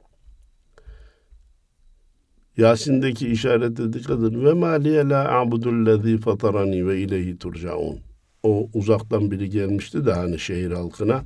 Yasin'deki 2.57 3.29
işarete 3.29 3.93
dikkat. 3.93 4.21
Ve 4.21 4.53
maliye 4.53 5.09
la 5.09 5.41
a'budullezî 5.41 6.19
fatarani 6.19 6.87
ve 6.89 7.01
ileyhi 7.01 7.39
turcaun. 7.39 7.99
O 8.43 8.69
uzaktan 8.75 9.31
biri 9.31 9.51
gelmişti 9.51 10.07
de 10.07 10.13
hani 10.13 10.39
şehir 10.39 10.71
halkına. 10.71 11.25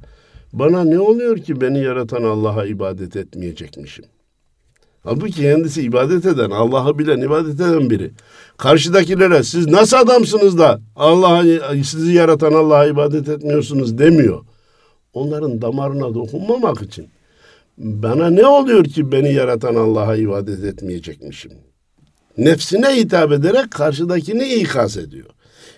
Bana 0.53 0.85
ne 0.85 0.99
oluyor 0.99 1.39
ki 1.39 1.61
beni 1.61 1.79
yaratan 1.83 2.23
Allah'a 2.23 2.67
ibadet 2.67 3.17
etmeyecekmişim? 3.17 4.05
Halbuki 5.07 5.33
kendisi 5.33 5.83
ibadet 5.83 6.27
eden, 6.27 6.51
Allah'ı 6.51 6.99
bilen, 6.99 7.21
ibadet 7.21 7.55
eden 7.55 7.91
biri. 7.91 8.11
Karşıdakilere 8.57 9.43
siz 9.43 9.67
nasıl 9.67 9.97
adamsınız 9.97 10.59
da 10.59 10.81
Allah'a 10.97 11.75
sizi 11.85 12.13
yaratan 12.13 12.53
Allah'a 12.53 12.87
ibadet 12.87 13.29
etmiyorsunuz 13.29 13.99
demiyor. 13.99 14.45
Onların 15.13 15.63
damarına 15.63 16.15
dokunmamak 16.15 16.83
için 16.83 17.09
bana 17.79 18.31
ne 18.31 18.47
oluyor 18.47 18.85
ki 18.85 19.13
beni 19.13 19.33
yaratan 19.33 19.75
Allah'a 19.75 20.17
ibadet 20.17 20.65
etmeyecekmişim? 20.65 21.53
Nefsine 22.39 22.97
hitap 22.97 23.33
ederek 23.33 23.71
karşıdakini 23.71 24.55
ikaz 24.55 24.97
ediyor. 24.97 25.27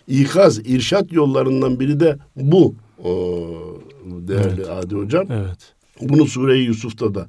İkaz, 0.09 0.59
irşat 0.59 1.13
yollarından 1.13 1.81
biri 1.81 2.01
de 2.01 2.17
bu. 2.37 2.75
O, 3.05 3.11
değerli 4.05 4.61
evet. 4.61 4.71
Adi 4.71 4.95
Hocam. 4.95 5.27
Evet. 5.31 5.75
Bunu 6.01 6.27
Sure-i 6.27 6.63
Yusuf'ta 6.63 7.15
da 7.15 7.27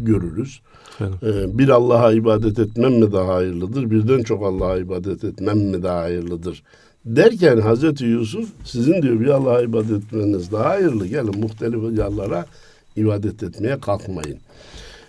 görürüz. 0.00 0.60
Ee, 1.00 1.58
bir 1.58 1.68
Allah'a 1.68 2.12
ibadet 2.12 2.58
etmem 2.58 2.92
mi 2.92 3.12
daha 3.12 3.34
hayırlıdır? 3.34 3.90
Birden 3.90 4.22
çok 4.22 4.42
Allah'a 4.42 4.78
ibadet 4.78 5.24
etmem 5.24 5.58
mi 5.58 5.82
daha 5.82 6.00
hayırlıdır? 6.00 6.62
Derken 7.04 7.60
Hazreti 7.60 8.04
Yusuf 8.04 8.48
sizin 8.64 9.02
diyor 9.02 9.20
bir 9.20 9.26
Allah'a 9.26 9.62
ibadet 9.62 10.04
etmeniz 10.04 10.52
daha 10.52 10.68
hayırlı. 10.68 11.06
Gelin 11.06 11.40
muhtelif 11.40 11.98
yerlere 11.98 12.44
ibadet 12.96 13.42
etmeye 13.42 13.80
kalkmayın. 13.80 14.38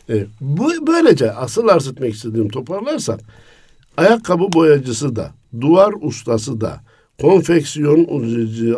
Ee, 0.10 0.26
bu 0.42 0.88
böylece 0.88 1.32
asıl 1.32 1.68
arz 1.68 1.88
etmek 1.88 2.14
istediğim 2.14 2.50
toparlarsak 2.50 3.20
ayakkabı 3.98 4.54
boyacısı 4.54 5.16
da, 5.16 5.32
duvar 5.62 5.94
ustası 6.02 6.62
da, 6.62 6.82
konfeksiyon 7.22 8.08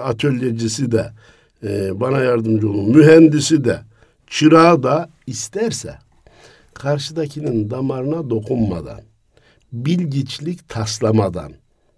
atölyecisi 0.04 0.91
de, 0.91 1.12
e, 1.63 1.99
bana 1.99 2.19
yardımcı 2.19 2.69
olun, 2.69 2.97
mühendisi 2.97 3.63
de, 3.63 3.80
çırağı 4.28 4.84
da 4.84 5.10
isterse 5.28 5.97
karşıdakinin 6.73 7.69
damarına 7.69 8.29
dokunmadan, 8.29 9.01
bilgiçlik 9.71 10.69
taslamadan, 10.69 11.51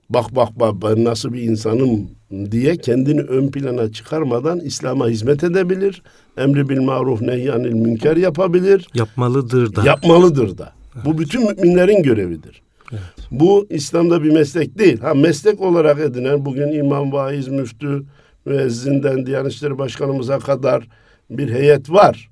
bak 0.09 0.35
bak 0.35 0.59
bak 0.59 0.73
ben 0.81 1.03
nasıl 1.03 1.33
bir 1.33 1.41
insanım 1.41 2.09
diye 2.51 2.77
kendini 2.77 3.21
ön 3.21 3.47
plana 3.47 3.91
çıkarmadan 3.91 4.59
İslam'a 4.59 5.07
hizmet 5.07 5.43
edebilir. 5.43 6.03
Emri 6.37 6.69
bil 6.69 6.81
maruf 6.81 7.21
nehyanil 7.21 7.73
münker 7.73 8.17
yapabilir. 8.17 8.87
Yapmalıdır 8.93 9.75
da. 9.75 9.83
Yapmalıdır 9.83 10.57
da. 10.57 10.73
Evet. 10.95 11.05
Bu 11.05 11.17
bütün 11.17 11.47
müminlerin 11.47 12.03
görevidir. 12.03 12.61
Evet. 12.91 13.01
Bu 13.31 13.67
İslam'da 13.69 14.23
bir 14.23 14.31
meslek 14.31 14.79
değil. 14.79 14.99
Ha 14.99 15.13
meslek 15.13 15.61
olarak 15.61 15.99
edinen 15.99 16.45
bugün 16.45 16.71
imam, 16.71 17.11
vaiz, 17.11 17.47
müftü, 17.47 18.03
müezzinden 18.45 19.25
Diyanet 19.25 19.51
İşleri 19.51 19.77
Başkanımıza 19.77 20.39
kadar 20.39 20.87
bir 21.29 21.53
heyet 21.53 21.89
var. 21.89 22.29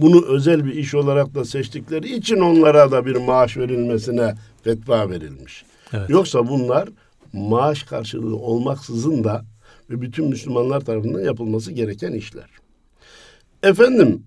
Bunu 0.00 0.26
özel 0.26 0.64
bir 0.64 0.74
iş 0.74 0.94
olarak 0.94 1.34
da 1.34 1.44
seçtikleri 1.44 2.16
için 2.16 2.36
onlara 2.36 2.90
da 2.90 3.06
bir 3.06 3.16
maaş 3.16 3.56
verilmesine 3.56 4.34
fetva 4.64 5.10
verilmiş. 5.10 5.64
Evet. 5.92 6.10
Yoksa 6.10 6.48
bunlar 6.48 6.88
maaş 7.32 7.82
karşılığı 7.82 8.36
olmaksızın 8.36 9.24
da 9.24 9.44
ve 9.90 10.00
bütün 10.00 10.28
Müslümanlar 10.28 10.80
tarafından 10.80 11.20
yapılması 11.20 11.72
gereken 11.72 12.12
işler. 12.12 12.48
Efendim 13.62 14.22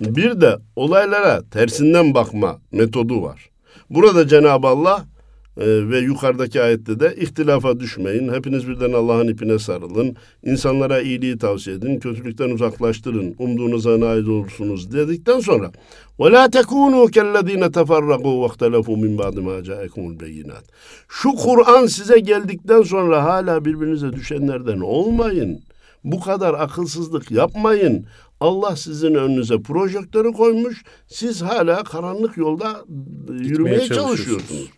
bir 0.00 0.40
de 0.40 0.56
olaylara 0.76 1.42
tersinden 1.50 2.14
bakma 2.14 2.58
metodu 2.72 3.22
var. 3.22 3.50
Burada 3.90 4.28
Cenab-ı 4.28 4.66
Allah 4.66 5.04
ee, 5.57 5.89
ve 5.89 5.99
yukarıdaki 5.99 6.61
ayette 6.61 6.99
de 6.99 7.15
ihtilafa 7.15 7.79
düşmeyin. 7.79 8.33
Hepiniz 8.33 8.67
birden 8.67 8.93
Allah'ın 8.93 9.27
ipine 9.27 9.59
sarılın. 9.59 10.15
İnsanlara 10.43 11.01
iyiliği 11.01 11.37
tavsiye 11.37 11.75
edin. 11.75 11.99
Kötülükten 11.99 12.49
uzaklaştırın. 12.49 13.35
Umduğunuza 13.39 13.99
nail 13.99 14.27
olursunuz 14.27 14.93
dedikten 14.93 15.39
sonra 15.39 15.71
وَلَا 16.19 16.49
تَكُونُوا 16.49 17.11
كَالَّذ۪ينَ 17.11 17.71
تَفَرَّقُوا 17.71 18.47
وَاخْتَلَفُوا 18.47 18.97
مِنْ 19.03 19.17
بَعْدِ 19.17 19.35
مَا 19.39 19.63
جَاءَكُمُ 19.69 20.17
الْبَيِّنَاتِ 20.17 20.63
Şu 21.07 21.31
Kur'an 21.31 21.85
size 21.85 22.19
geldikten 22.19 22.81
sonra 22.81 23.23
hala 23.23 23.65
birbirinize 23.65 24.13
düşenlerden 24.13 24.79
olmayın. 24.79 25.63
Bu 26.03 26.19
kadar 26.19 26.53
akılsızlık 26.53 27.31
yapmayın. 27.31 28.05
Allah 28.39 28.75
sizin 28.75 29.13
önünüze 29.15 29.61
projektörü 29.61 30.31
koymuş. 30.31 30.83
Siz 31.07 31.41
hala 31.41 31.83
karanlık 31.83 32.37
yolda 32.37 32.75
yürümeye 33.29 33.87
çalışıyorsunuz 33.87 34.69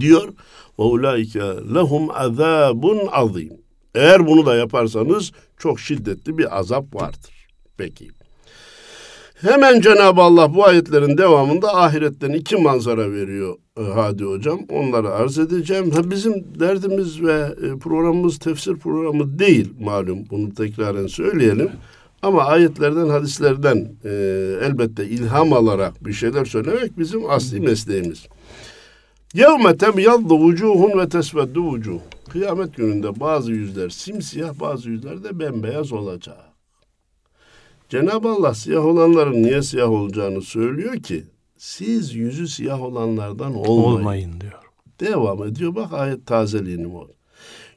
diyor. 0.00 0.28
Ve 0.78 0.82
ulaike 0.82 1.40
lehum 1.74 2.10
azabun 2.10 3.00
azim. 3.12 3.52
Eğer 3.94 4.26
bunu 4.26 4.46
da 4.46 4.56
yaparsanız 4.56 5.32
çok 5.58 5.80
şiddetli 5.80 6.38
bir 6.38 6.58
azap 6.58 6.94
vardır. 6.94 7.48
Peki. 7.76 8.08
Hemen 9.34 9.80
Cenab-ı 9.80 10.20
Allah 10.20 10.54
bu 10.54 10.64
ayetlerin 10.64 11.18
devamında 11.18 11.76
ahiretten 11.76 12.30
iki 12.30 12.56
manzara 12.56 13.12
veriyor 13.12 13.56
e, 13.78 13.82
Hadi 13.82 14.24
Hocam. 14.24 14.60
Onları 14.70 15.10
arz 15.10 15.38
edeceğim. 15.38 15.90
Ha, 15.90 16.10
bizim 16.10 16.60
derdimiz 16.60 17.22
ve 17.22 17.54
e, 17.62 17.78
programımız 17.78 18.38
tefsir 18.38 18.76
programı 18.76 19.38
değil 19.38 19.72
malum. 19.80 20.18
Bunu 20.30 20.54
tekraren 20.54 21.06
söyleyelim. 21.06 21.70
Ama 22.22 22.44
ayetlerden, 22.44 23.08
hadislerden 23.08 23.92
e, 24.04 24.10
elbette 24.62 25.06
ilham 25.06 25.52
alarak 25.52 26.06
bir 26.06 26.12
şeyler 26.12 26.44
söylemek 26.44 26.98
bizim 26.98 27.30
asli 27.30 27.60
mesleğimiz. 27.60 28.26
Yevme 29.34 29.76
temyaddu 29.76 30.38
vucuhun 30.38 30.98
ve 30.98 31.08
tesveddu 31.08 31.62
vucuh. 31.62 32.00
Kıyamet 32.28 32.76
gününde 32.76 33.20
bazı 33.20 33.52
yüzler 33.52 33.88
simsiyah, 33.88 34.60
bazı 34.60 34.90
yüzler 34.90 35.24
de 35.24 35.38
bembeyaz 35.38 35.92
olacak. 35.92 36.38
Cenab-ı 37.88 38.28
Allah 38.28 38.54
siyah 38.54 38.84
olanların 38.84 39.42
niye 39.42 39.62
siyah 39.62 39.90
olacağını 39.90 40.42
söylüyor 40.42 40.96
ki 40.96 41.24
siz 41.56 42.14
yüzü 42.14 42.48
siyah 42.48 42.82
olanlardan 42.82 43.54
olmayın, 43.54 43.98
olmayın 43.98 44.40
diyor. 44.40 44.62
Devam 45.00 45.44
ediyor 45.44 45.74
bak 45.74 45.92
ayet 45.92 46.26
tazeliğini 46.26 46.94
var. 46.94 47.06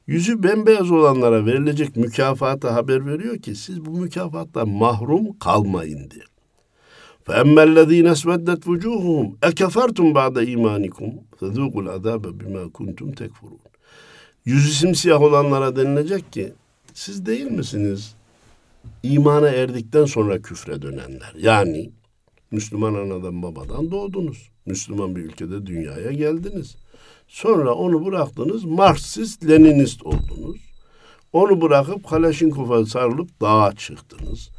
Yüzü 0.08 0.44
bembeyaz 0.44 0.92
olanlara 0.92 1.46
verilecek 1.46 1.96
mükafata 1.96 2.76
haber 2.76 3.06
veriyor 3.06 3.38
ki 3.38 3.56
siz 3.56 3.86
bu 3.86 3.92
mükafattan 3.92 4.70
mahrum 4.70 5.40
kalmayın 5.40 6.10
diye. 6.10 6.24
فَاَمَّا 7.27 7.63
الَّذ۪ينَ 7.71 8.07
اسْوَدَّتْ 8.17 8.63
وُجُوهُهُمْ 8.71 9.27
اَكَفَرْتُمْ 9.49 10.07
بَعْدَ 10.19 10.37
اِيمَانِكُمْ 10.51 11.09
فَذُوقُوا 11.39 11.83
الْعَذَابَ 11.85 12.25
بِمَا 12.41 12.63
كُنْتُمْ 12.77 13.09
تَكْفُرُونَ 13.21 13.63
Yüzü 14.45 14.73
simsiyah 14.73 15.23
olanlara 15.23 15.77
denilecek 15.77 16.33
ki 16.33 16.53
siz 16.95 17.27
değil 17.27 17.51
misiniz 17.51 18.15
imana 19.03 19.49
erdikten 19.49 20.05
sonra 20.05 20.43
küfre 20.43 20.83
dönenler? 20.83 21.35
Yani 21.39 21.91
Müslüman 22.51 22.95
anadan 22.95 23.43
babadan 23.43 23.91
doğdunuz. 23.91 24.51
Müslüman 24.67 25.17
bir 25.17 25.23
ülkede 25.23 25.67
dünyaya 25.67 26.13
geldiniz. 26.13 26.77
Sonra 27.29 27.75
onu 27.75 28.07
bıraktınız, 28.07 28.65
Marksist, 28.65 29.49
Leninist 29.49 30.03
oldunuz. 30.03 30.61
Onu 31.33 31.61
bırakıp 31.61 32.09
Kalaşinkov'a 32.09 32.87
sarılıp 32.87 33.41
dağa 33.41 33.73
çıktınız. 33.77 34.51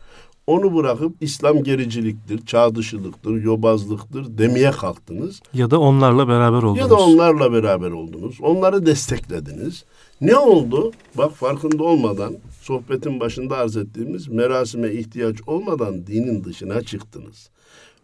Onu 0.49 0.77
bırakıp 0.77 1.13
İslam 1.21 1.63
gericiliktir, 1.63 2.47
çağ 2.47 2.75
dışılıktır, 2.75 3.43
yobazlıktır 3.43 4.39
demeye 4.39 4.71
kalktınız. 4.71 5.41
Ya 5.55 5.71
da 5.71 5.81
onlarla 5.81 6.29
beraber 6.29 6.63
oldunuz. 6.63 6.79
Ya 6.79 6.91
da 6.91 6.97
onlarla 6.97 7.53
beraber 7.53 7.91
oldunuz. 7.91 8.39
Onları 8.41 8.87
desteklediniz. 8.87 9.85
Ne 10.21 10.37
oldu? 10.37 10.93
Bak 11.15 11.33
farkında 11.33 11.85
olmadan 11.85 12.37
sohbetin 12.61 13.21
başında 13.21 13.57
arz 13.57 13.77
ettiğimiz 13.77 14.29
merasime 14.29 14.93
ihtiyaç 14.93 15.37
olmadan 15.47 16.07
dinin 16.07 16.45
dışına 16.45 16.83
çıktınız. 16.83 17.51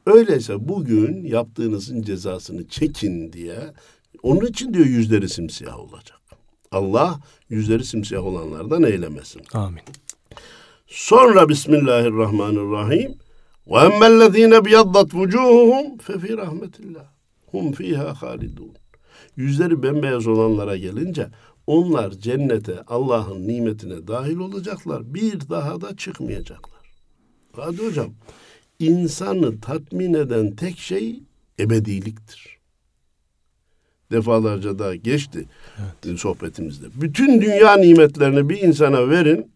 Öyleyse 0.07 0.69
bugün 0.69 1.25
yaptığınızın 1.25 2.03
cezasını 2.03 2.69
çekin 2.69 3.33
diye 3.33 3.59
onun 4.23 4.47
için 4.47 4.75
diyor 4.75 4.87
yüzleri 4.87 5.29
simsiyah 5.29 5.79
olacak. 5.79 6.21
Allah 6.73 7.21
yüzleri 7.49 7.85
simsiyah 7.85 8.25
olanlardan 8.25 8.83
eylemesin. 8.83 9.43
Amin. 9.53 9.83
Sonra 10.87 11.49
Bismillahirrahmanirrahim. 11.49 13.15
Ve 13.67 13.79
emmellezine 13.79 14.65
biyaddat 14.65 15.15
vucuhuhum 15.15 15.99
fe 15.99 16.19
fi 16.19 16.37
rahmetillah. 16.37 17.05
Hum 17.51 17.73
fiha 17.73 18.23
halidun. 18.23 18.71
Yüzleri 19.37 19.83
bembeyaz 19.83 20.27
olanlara 20.27 20.77
gelince 20.77 21.29
onlar 21.67 22.11
cennete 22.11 22.83
Allah'ın 22.87 23.49
nimetine 23.49 24.07
dahil 24.07 24.37
olacaklar. 24.37 25.15
Bir 25.15 25.49
daha 25.51 25.81
da 25.81 25.97
çıkmayacaklar. 25.97 26.93
Hadi 27.53 27.87
hocam 27.87 28.11
insanı 28.79 29.61
tatmin 29.61 30.15
eden 30.15 30.57
tek 30.57 30.79
şey 30.79 31.21
ebediliktir. 31.59 32.59
Defalarca 34.11 34.79
da 34.79 34.95
geçti 34.95 35.49
evet. 36.05 36.21
sohbetimizde. 36.21 36.87
Bütün 36.95 37.41
dünya 37.43 37.77
nimetlerini 37.77 38.49
bir 38.49 38.63
insana 38.63 39.09
verin 39.11 39.54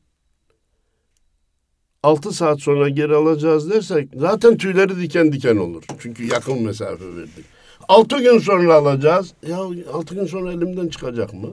Altı 2.02 2.32
saat 2.32 2.60
sonra 2.60 2.88
geri 2.88 3.14
alacağız 3.14 3.70
dersek 3.70 4.08
zaten 4.16 4.56
tüyleri 4.56 5.00
diken 5.00 5.32
diken 5.32 5.56
olur. 5.56 5.84
Çünkü 5.98 6.26
yakın 6.26 6.62
mesafe 6.62 7.16
verdik. 7.16 7.44
Altı 7.88 8.22
gün 8.22 8.38
sonra 8.38 8.74
alacağız. 8.74 9.34
Ya 9.48 9.58
altı 9.92 10.14
gün 10.14 10.26
sonra 10.26 10.52
elimden 10.52 10.88
çıkacak 10.88 11.34
mı? 11.34 11.48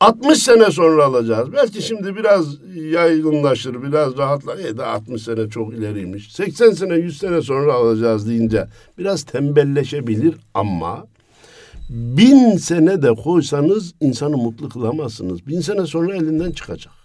60 0.00 0.38
sene 0.38 0.70
sonra 0.70 1.04
alacağız. 1.04 1.52
Belki 1.52 1.82
şimdi 1.82 2.16
biraz 2.16 2.56
yaygınlaşır, 2.74 3.82
biraz 3.82 4.18
rahatlar. 4.18 4.58
E 4.58 4.78
de 4.78 4.84
60 4.84 5.22
sene 5.22 5.48
çok 5.48 5.74
ileriymiş. 5.74 6.32
80 6.32 6.70
sene, 6.70 6.94
100 6.94 7.18
sene 7.18 7.42
sonra 7.42 7.72
alacağız 7.74 8.28
deyince 8.28 8.68
biraz 8.98 9.22
tembelleşebilir 9.22 10.34
ama 10.54 11.06
bin 11.90 12.56
sene 12.56 13.02
de 13.02 13.14
koysanız 13.14 13.94
insanı 14.00 14.36
mutlu 14.36 14.68
kılamazsınız. 14.68 15.46
Bin 15.46 15.60
sene 15.60 15.86
sonra 15.86 16.14
elinden 16.14 16.50
çıkacak. 16.50 17.03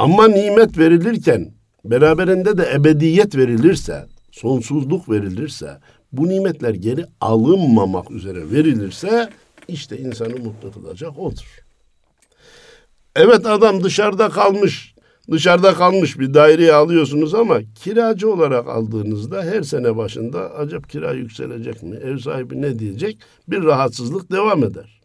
Ama 0.00 0.28
nimet 0.28 0.78
verilirken 0.78 1.52
beraberinde 1.84 2.58
de 2.58 2.70
ebediyet 2.74 3.36
verilirse, 3.36 4.06
sonsuzluk 4.32 5.10
verilirse, 5.10 5.78
bu 6.12 6.28
nimetler 6.28 6.74
geri 6.74 7.06
alınmamak 7.20 8.10
üzere 8.10 8.50
verilirse 8.50 9.28
işte 9.68 9.98
insanı 9.98 10.36
mutlu 10.36 10.72
kılacak 10.72 11.18
odur. 11.18 11.58
Evet 13.16 13.46
adam 13.46 13.84
dışarıda 13.84 14.28
kalmış, 14.28 14.94
dışarıda 15.30 15.74
kalmış 15.74 16.18
bir 16.18 16.34
daireyi 16.34 16.72
alıyorsunuz 16.72 17.34
ama 17.34 17.58
kiracı 17.74 18.32
olarak 18.32 18.68
aldığınızda 18.68 19.42
her 19.42 19.62
sene 19.62 19.96
başında 19.96 20.54
acaba 20.54 20.86
kira 20.86 21.12
yükselecek 21.12 21.82
mi? 21.82 21.96
Ev 21.96 22.18
sahibi 22.18 22.62
ne 22.62 22.78
diyecek? 22.78 23.18
Bir 23.48 23.62
rahatsızlık 23.64 24.32
devam 24.32 24.64
eder. 24.64 25.00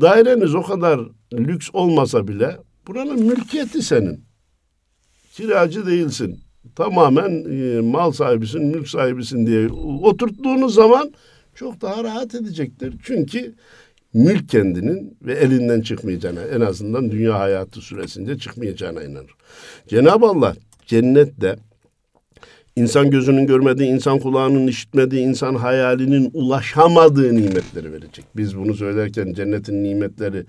Daireniz 0.00 0.54
o 0.54 0.62
kadar 0.62 1.00
lüks 1.32 1.68
olmasa 1.72 2.28
bile 2.28 2.56
Buranın 2.88 3.22
mülkiyeti 3.26 3.82
senin. 3.82 4.24
Kiracı 5.32 5.86
değilsin. 5.86 6.40
Tamamen 6.76 7.44
e, 7.44 7.80
mal 7.80 8.12
sahibisin, 8.12 8.64
mülk 8.64 8.88
sahibisin 8.88 9.46
diye 9.46 9.68
oturttuğunuz 10.02 10.74
zaman 10.74 11.12
çok 11.54 11.80
daha 11.80 12.04
rahat 12.04 12.34
edecektir. 12.34 12.94
Çünkü 13.02 13.54
mülk 14.14 14.48
kendinin 14.48 15.18
ve 15.22 15.34
elinden 15.34 15.80
çıkmayacağına 15.80 16.42
en 16.42 16.60
azından 16.60 17.10
dünya 17.10 17.38
hayatı 17.38 17.80
süresince 17.80 18.38
çıkmayacağına 18.38 19.02
inanır. 19.02 19.34
Cenab-ı 19.88 20.26
Allah 20.26 20.56
cennette 20.86 21.56
insan 22.76 23.10
gözünün 23.10 23.46
görmediği, 23.46 23.88
insan 23.88 24.18
kulağının 24.18 24.66
işitmediği, 24.66 25.26
insan 25.26 25.54
hayalinin 25.54 26.30
ulaşamadığı 26.32 27.36
nimetleri 27.36 27.92
verecek. 27.92 28.24
Biz 28.36 28.56
bunu 28.58 28.74
söylerken 28.74 29.32
cennetin 29.32 29.84
nimetleri 29.84 30.46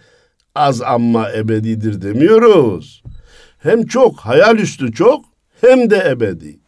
az 0.56 0.82
ama 0.82 1.32
ebedidir 1.32 2.02
demiyoruz. 2.02 3.04
Hem 3.60 3.86
çok, 3.86 4.20
hayal 4.20 4.58
üstü 4.58 4.92
çok 4.92 5.26
hem 5.62 5.90
de 5.90 6.04
ebedi. 6.10 6.60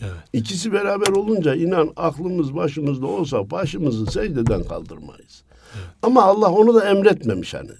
Evet. 0.00 0.12
İkisi 0.32 0.72
beraber 0.72 1.08
olunca 1.08 1.54
inan 1.54 1.92
aklımız 1.96 2.54
başımızda 2.54 3.06
olsa 3.06 3.50
başımızı 3.50 4.06
secdeden 4.06 4.62
kaldırmayız. 4.62 5.44
Evet. 5.74 5.86
Ama 6.02 6.22
Allah 6.22 6.52
onu 6.52 6.74
da 6.74 6.90
emretmemiş 6.90 7.54
hani. 7.54 7.70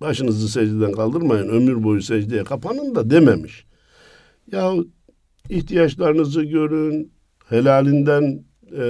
Başınızı 0.00 0.48
secdeden 0.48 0.92
kaldırmayın, 0.92 1.48
ömür 1.48 1.82
boyu 1.82 2.02
secdeye 2.02 2.44
kapanın 2.44 2.94
da 2.94 3.10
dememiş. 3.10 3.64
Ya 4.52 4.72
ihtiyaçlarınızı 5.48 6.42
görün, 6.42 7.12
helalinden 7.48 8.44
e, 8.72 8.82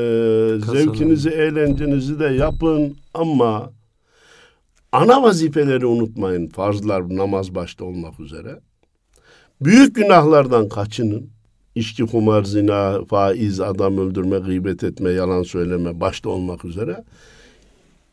zevkinizi, 0.72 1.30
eğlencenizi 1.30 2.20
de 2.20 2.26
yapın 2.26 2.96
ama 3.14 3.72
ana 4.92 5.22
vazifeleri 5.22 5.86
unutmayın. 5.86 6.48
Farzlar, 6.48 7.16
namaz 7.16 7.54
başta 7.54 7.84
olmak 7.84 8.20
üzere. 8.20 8.60
Büyük 9.60 9.96
günahlardan 9.96 10.68
kaçının. 10.68 11.30
İçki, 11.74 12.06
kumar, 12.06 12.44
zina, 12.44 13.04
faiz, 13.04 13.60
adam 13.60 13.98
öldürme, 13.98 14.38
gıybet 14.38 14.84
etme, 14.84 15.10
yalan 15.10 15.42
söyleme 15.42 16.00
başta 16.00 16.30
olmak 16.30 16.64
üzere. 16.64 17.04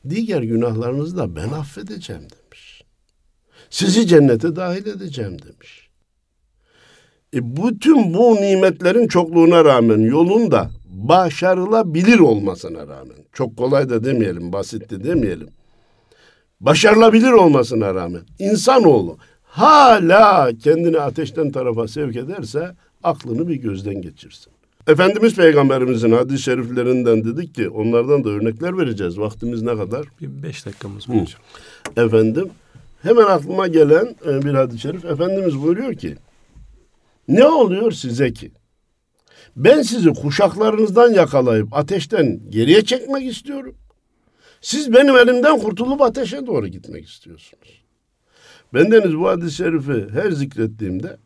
Diğer 0.09 0.41
günahlarınızı 0.41 1.17
da 1.17 1.35
ben 1.35 1.49
affedeceğim 1.49 2.21
demiş. 2.21 2.83
Sizi 3.69 4.07
cennete 4.07 4.55
dahil 4.55 4.85
edeceğim 4.85 5.37
demiş. 5.41 5.89
E 7.33 7.57
bütün 7.57 8.13
bu 8.13 8.35
nimetlerin 8.35 9.07
çokluğuna 9.07 9.65
rağmen 9.65 9.99
yolunda 9.99 10.71
başarılabilir 10.85 12.19
olmasına 12.19 12.79
rağmen 12.79 13.17
çok 13.33 13.57
kolay 13.57 13.89
da 13.89 14.03
demeyelim, 14.03 14.53
basit 14.53 14.89
de 14.89 15.03
demeyelim. 15.03 15.49
Başarılabilir 16.61 17.31
olmasına 17.31 17.95
rağmen 17.95 18.21
insanoğlu 18.39 19.17
hala 19.43 20.51
kendini 20.63 20.99
ateşten 20.99 21.51
tarafa 21.51 21.87
sevk 21.87 22.15
ederse 22.15 22.75
aklını 23.03 23.47
bir 23.47 23.55
gözden 23.55 24.01
geçirsin. 24.01 24.53
Efendimiz 24.87 25.35
Peygamberimizin 25.35 26.11
hadis-i 26.11 26.43
şeriflerinden 26.43 27.25
dedik 27.25 27.55
ki 27.55 27.69
onlardan 27.69 28.23
da 28.23 28.29
örnekler 28.29 28.77
vereceğiz. 28.77 29.19
Vaktimiz 29.19 29.61
ne 29.61 29.77
kadar? 29.77 30.05
Bir 30.21 30.43
beş 30.43 30.65
dakikamız 30.65 31.09
var 31.09 31.21
hocam. 31.21 31.41
Efendim 32.05 32.49
hemen 33.01 33.25
aklıma 33.25 33.67
gelen 33.67 34.15
e, 34.27 34.41
bir 34.41 34.53
hadis-i 34.53 34.79
şerif. 34.79 35.05
Efendimiz 35.05 35.61
buyuruyor 35.61 35.93
ki 35.93 36.15
ne 37.27 37.45
oluyor 37.45 37.91
size 37.91 38.33
ki? 38.33 38.51
Ben 39.55 39.81
sizi 39.81 40.13
kuşaklarınızdan 40.13 41.13
yakalayıp 41.13 41.67
ateşten 41.71 42.39
geriye 42.49 42.85
çekmek 42.85 43.31
istiyorum. 43.31 43.75
Siz 44.61 44.93
benim 44.93 45.17
elimden 45.17 45.59
kurtulup 45.59 46.01
ateşe 46.01 46.47
doğru 46.47 46.67
gitmek 46.67 47.07
istiyorsunuz. 47.07 47.81
Bendeniz 48.73 49.17
bu 49.17 49.27
hadis-i 49.27 49.55
şerifi 49.55 50.07
her 50.13 50.31
zikrettiğimde 50.31 51.17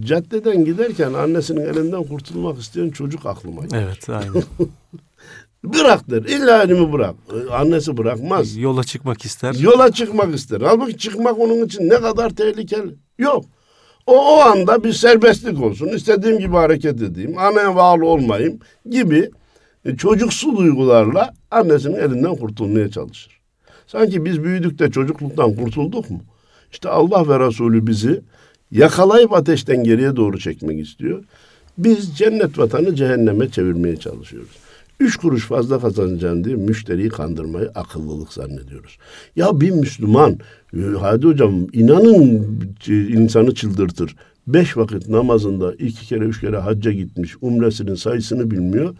caddeden 0.00 0.64
giderken 0.64 1.12
annesinin 1.12 1.60
elinden 1.60 2.04
kurtulmak 2.04 2.58
isteyen 2.58 2.90
çocuk 2.90 3.26
aklıma 3.26 3.66
gelir. 3.66 3.82
Evet 3.84 4.08
aynen. 4.08 4.32
bırak 5.64 6.10
der. 6.10 6.22
İlla 6.22 6.62
elimi 6.62 6.92
bırak. 6.92 7.14
Annesi 7.50 7.96
bırakmaz. 7.96 8.56
Yola 8.56 8.84
çıkmak 8.84 9.24
ister. 9.24 9.54
Yola 9.54 9.92
çıkmak 9.92 10.34
ister. 10.34 10.60
Halbuki 10.60 10.98
çıkmak 10.98 11.38
onun 11.38 11.66
için 11.66 11.88
ne 11.88 12.00
kadar 12.00 12.30
tehlikeli. 12.30 12.94
Yok. 13.18 13.44
O, 14.06 14.36
o 14.36 14.40
anda 14.40 14.84
bir 14.84 14.92
serbestlik 14.92 15.62
olsun. 15.62 15.88
İstediğim 15.88 16.38
gibi 16.38 16.56
hareket 16.56 17.02
edeyim. 17.02 17.38
Anneye 17.38 17.76
bağlı 17.76 18.06
olmayayım 18.06 18.58
gibi 18.90 19.30
e, 19.88 19.96
çocuksu 19.96 20.56
duygularla 20.56 21.34
annesinin 21.50 21.96
elinden 21.96 22.36
kurtulmaya 22.36 22.90
çalışır. 22.90 23.40
Sanki 23.86 24.24
biz 24.24 24.42
büyüdük 24.44 24.78
de 24.78 24.90
çocukluktan 24.90 25.54
kurtulduk 25.54 26.10
mu? 26.10 26.20
İşte 26.72 26.88
Allah 26.88 27.28
ve 27.28 27.46
Resulü 27.46 27.86
bizi 27.86 28.20
yakalayıp 28.70 29.32
ateşten 29.32 29.84
geriye 29.84 30.16
doğru 30.16 30.38
çekmek 30.38 30.80
istiyor. 30.80 31.24
Biz 31.78 32.16
cennet 32.18 32.58
vatanı 32.58 32.94
cehenneme 32.94 33.48
çevirmeye 33.48 33.96
çalışıyoruz. 33.96 34.50
Üç 35.00 35.16
kuruş 35.16 35.44
fazla 35.44 35.80
kazanacağım 35.80 36.44
diye 36.44 36.56
müşteriyi 36.56 37.08
kandırmayı 37.08 37.70
akıllılık 37.74 38.32
zannediyoruz. 38.32 38.98
Ya 39.36 39.60
bir 39.60 39.70
Müslüman, 39.70 40.38
e, 40.74 40.80
hadi 41.00 41.26
hocam 41.26 41.66
inanın 41.72 42.46
insanı 42.88 43.54
çıldırtır. 43.54 44.16
Beş 44.46 44.76
vakit 44.76 45.08
namazında 45.08 45.74
iki 45.74 46.06
kere 46.06 46.24
üç 46.24 46.40
kere 46.40 46.56
hacca 46.58 46.92
gitmiş, 46.92 47.36
umresinin 47.40 47.94
sayısını 47.94 48.50
bilmiyor. 48.50 48.94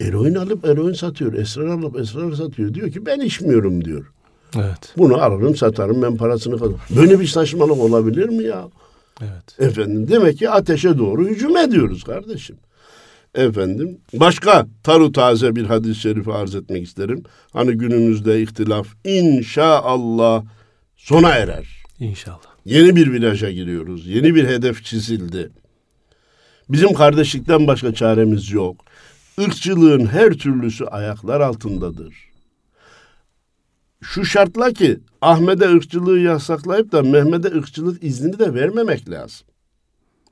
Eroin 0.00 0.34
alıp 0.34 0.64
eroin 0.64 0.92
satıyor, 0.92 1.32
esrar 1.32 1.66
alıp 1.66 2.00
esrar 2.00 2.32
satıyor. 2.32 2.74
Diyor 2.74 2.90
ki 2.90 3.06
ben 3.06 3.20
içmiyorum 3.20 3.84
diyor. 3.84 4.12
Evet. 4.56 4.94
Bunu 4.96 5.22
alırım 5.22 5.56
satarım 5.56 6.02
ben 6.02 6.16
parasını 6.16 6.58
kazanırım. 6.58 6.80
Böyle 6.96 7.20
bir 7.20 7.26
saçmalık 7.26 7.78
olabilir 7.78 8.28
mi 8.28 8.44
ya? 8.44 8.68
Evet. 9.22 9.70
Efendim 9.70 10.08
demek 10.08 10.38
ki 10.38 10.50
ateşe 10.50 10.98
doğru 10.98 11.28
hücum 11.28 11.56
ediyoruz 11.56 12.04
kardeşim. 12.04 12.56
Efendim 13.34 13.98
başka 14.14 14.66
taru 14.82 15.12
taze 15.12 15.56
bir 15.56 15.64
hadis-i 15.64 16.00
şerifi 16.00 16.32
arz 16.32 16.54
etmek 16.54 16.86
isterim. 16.86 17.22
Hani 17.52 17.72
günümüzde 17.72 18.42
ihtilaf 18.42 18.88
inşallah 19.04 20.44
sona 20.96 21.30
erer. 21.30 21.82
İnşallah. 22.00 22.38
Yeni 22.64 22.96
bir 22.96 23.12
viraja 23.12 23.50
giriyoruz. 23.50 24.06
Yeni 24.06 24.34
bir 24.34 24.44
hedef 24.44 24.84
çizildi. 24.84 25.50
Bizim 26.68 26.94
kardeşlikten 26.94 27.66
başka 27.66 27.94
çaremiz 27.94 28.50
yok. 28.50 28.76
Irkçılığın 29.38 30.06
her 30.06 30.32
türlüsü 30.32 30.84
ayaklar 30.84 31.40
altındadır 31.40 32.28
şu 34.00 34.24
şartla 34.24 34.72
ki 34.72 35.00
Ahmet'e 35.20 35.68
ırkçılığı 35.68 36.18
yasaklayıp 36.18 36.92
da 36.92 37.02
Mehmet'e 37.02 37.48
ırkçılık 37.48 38.04
iznini 38.04 38.38
de 38.38 38.54
vermemek 38.54 39.10
lazım. 39.10 39.46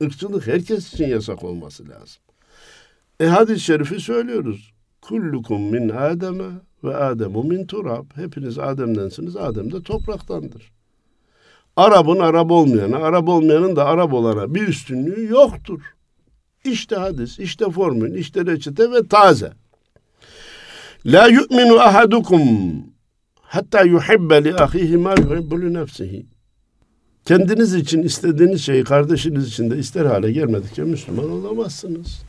Irkçılık 0.01 0.47
herkes 0.47 0.93
için 0.93 1.07
yasak 1.07 1.43
olması 1.43 1.89
lazım. 1.89 2.21
E 3.19 3.25
hadis-i 3.25 3.59
şerifi 3.59 3.99
söylüyoruz. 3.99 4.73
Kullukum 5.01 5.61
min 5.61 5.89
Adem'e 5.89 6.51
ve 6.83 6.95
Ademu 6.95 7.43
min 7.43 7.65
turab. 7.65 8.05
Hepiniz 8.15 8.59
Adem'densiniz. 8.59 9.35
Adem 9.35 9.71
de 9.71 9.83
topraktandır. 9.83 10.71
Arap'ın 11.75 12.19
Arap 12.19 12.51
olmayana, 12.51 12.97
Arap 12.97 13.29
olmayanın 13.29 13.75
da 13.75 13.85
Arap 13.85 14.13
olana 14.13 14.55
bir 14.55 14.67
üstünlüğü 14.67 15.25
yoktur. 15.25 15.81
İşte 16.67 16.95
hadis, 16.95 17.39
işte 17.39 17.69
formül, 17.69 18.15
işte 18.15 18.45
reçete 18.45 18.91
ve 18.91 19.07
taze. 19.07 19.51
La 21.05 21.27
yu'minu 21.27 21.79
ahadukum 21.79 22.41
Hatta 23.47 23.81
yuhibbe 23.81 24.43
li 24.43 24.55
ahihi 24.55 24.97
ma 24.97 25.11
yuhibbu 25.11 25.61
li 25.61 25.73
nefsihi. 25.73 26.25
Kendiniz 27.25 27.73
için 27.73 28.03
istediğiniz 28.03 28.61
şeyi 28.61 28.83
kardeşiniz 28.83 29.47
için 29.47 29.71
de 29.71 29.77
ister 29.77 30.05
hale 30.05 30.31
gelmedikçe 30.31 30.83
Müslüman 30.83 31.31
olamazsınız. 31.31 32.21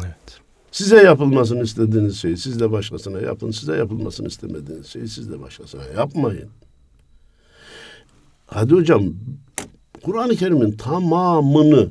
Evet. 0.00 0.40
Size 0.72 0.96
yapılmasını 0.96 1.62
istediğiniz 1.62 2.18
şeyi 2.18 2.36
siz 2.36 2.60
de 2.60 2.72
başkasına 2.72 3.20
yapın. 3.20 3.50
Size 3.50 3.76
yapılmasını 3.76 4.28
istemediğiniz 4.28 4.86
şeyi 4.86 5.08
siz 5.08 5.30
de 5.30 5.40
başkasına 5.40 5.84
yapmayın. 5.84 6.48
Hadi 8.46 8.74
hocam 8.74 9.14
Kur'an-ı 10.02 10.36
Kerim'in 10.36 10.72
tamamını 10.72 11.88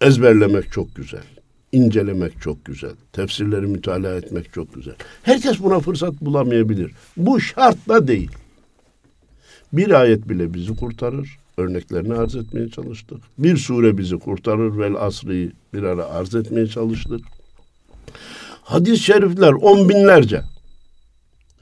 ezberlemek 0.00 0.72
çok 0.72 0.94
güzel 0.94 1.31
incelemek 1.72 2.40
çok 2.40 2.64
güzel. 2.64 2.92
Tefsirleri 3.12 3.66
mütalaa 3.66 4.14
etmek 4.14 4.52
çok 4.52 4.74
güzel. 4.74 4.94
Herkes 5.22 5.60
buna 5.62 5.80
fırsat 5.80 6.20
bulamayabilir. 6.20 6.92
Bu 7.16 7.40
şartla 7.40 8.08
değil. 8.08 8.30
Bir 9.72 9.90
ayet 9.90 10.28
bile 10.28 10.54
bizi 10.54 10.76
kurtarır. 10.76 11.38
Örneklerini 11.56 12.14
arz 12.14 12.36
etmeye 12.36 12.68
çalıştık. 12.68 13.18
Bir 13.38 13.56
sure 13.56 13.98
bizi 13.98 14.18
kurtarır. 14.18 14.78
Vel 14.78 14.94
asrı 14.94 15.52
bir 15.74 15.82
ara 15.82 16.06
arz 16.06 16.34
etmeye 16.34 16.66
çalıştık. 16.66 17.20
Hadis-i 18.62 18.98
şerifler 18.98 19.52
on 19.52 19.88
binlerce. 19.88 20.42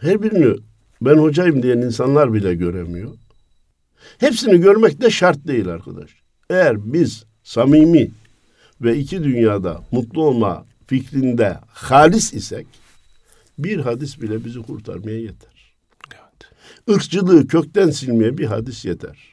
Her 0.00 0.22
birini 0.22 0.56
ben 1.02 1.16
hocayım 1.16 1.62
diyen 1.62 1.78
insanlar 1.78 2.34
bile 2.34 2.54
göremiyor. 2.54 3.10
Hepsini 4.18 4.60
görmek 4.60 5.00
de 5.00 5.10
şart 5.10 5.46
değil 5.46 5.68
arkadaş. 5.68 6.10
Eğer 6.50 6.92
biz 6.92 7.24
samimi 7.42 8.10
ve 8.80 8.98
iki 8.98 9.24
dünyada 9.24 9.80
mutlu 9.90 10.24
olma 10.24 10.66
fikrinde 10.86 11.58
halis 11.68 12.34
isek 12.34 12.66
bir 13.58 13.78
hadis 13.78 14.20
bile 14.20 14.44
bizi 14.44 14.62
kurtarmaya 14.62 15.18
yeter. 15.18 15.74
Evet. 16.12 16.52
Irkçılığı 16.88 17.46
kökten 17.46 17.90
silmeye 17.90 18.38
bir 18.38 18.44
hadis 18.46 18.84
yeter. 18.84 19.30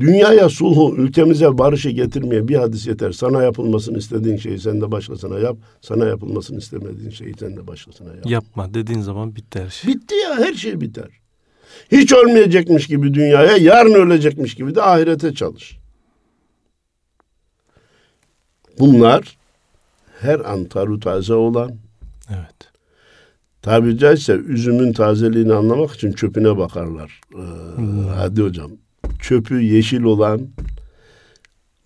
Dünyaya 0.00 0.48
sulhu, 0.48 0.96
ülkemize 0.96 1.58
barışı 1.58 1.90
getirmeye 1.90 2.48
bir 2.48 2.56
hadis 2.56 2.86
yeter. 2.86 3.12
Sana 3.12 3.42
yapılmasını 3.42 3.98
istediğin 3.98 4.36
şeyi 4.36 4.58
sen 4.58 4.80
de 4.80 4.92
başkasına 4.92 5.38
yap. 5.38 5.56
Sana 5.80 6.06
yapılmasını 6.06 6.58
istemediğin 6.58 7.10
şeyi 7.10 7.34
sen 7.40 7.56
de 7.56 7.66
başkasına 7.66 8.08
yap. 8.08 8.26
Yapma 8.26 8.74
dediğin 8.74 9.00
zaman 9.00 9.36
bitti 9.36 9.60
her 9.60 9.70
şey. 9.70 9.94
Bitti 9.94 10.14
ya 10.14 10.36
her 10.36 10.54
şey 10.54 10.80
biter. 10.80 11.08
Hiç 11.92 12.12
ölmeyecekmiş 12.12 12.86
gibi 12.86 13.14
dünyaya, 13.14 13.56
yarın 13.56 13.94
ölecekmiş 13.94 14.54
gibi 14.54 14.74
de 14.74 14.82
ahirete 14.82 15.34
çalış. 15.34 15.77
Bunlar 18.80 19.36
her 20.20 20.40
an 20.40 20.64
taru 20.64 21.00
taze 21.00 21.34
olan, 21.34 21.70
Evet. 22.30 22.72
tabiri 23.62 23.98
caizse 23.98 24.32
üzümün 24.32 24.92
tazeliğini 24.92 25.54
anlamak 25.54 25.94
için 25.94 26.12
çöpüne 26.12 26.56
bakarlar. 26.56 27.20
Ee, 27.34 27.38
Hadi 28.14 28.42
hocam. 28.42 28.70
Çöpü 29.20 29.60
yeşil 29.60 30.02
olan, 30.02 30.40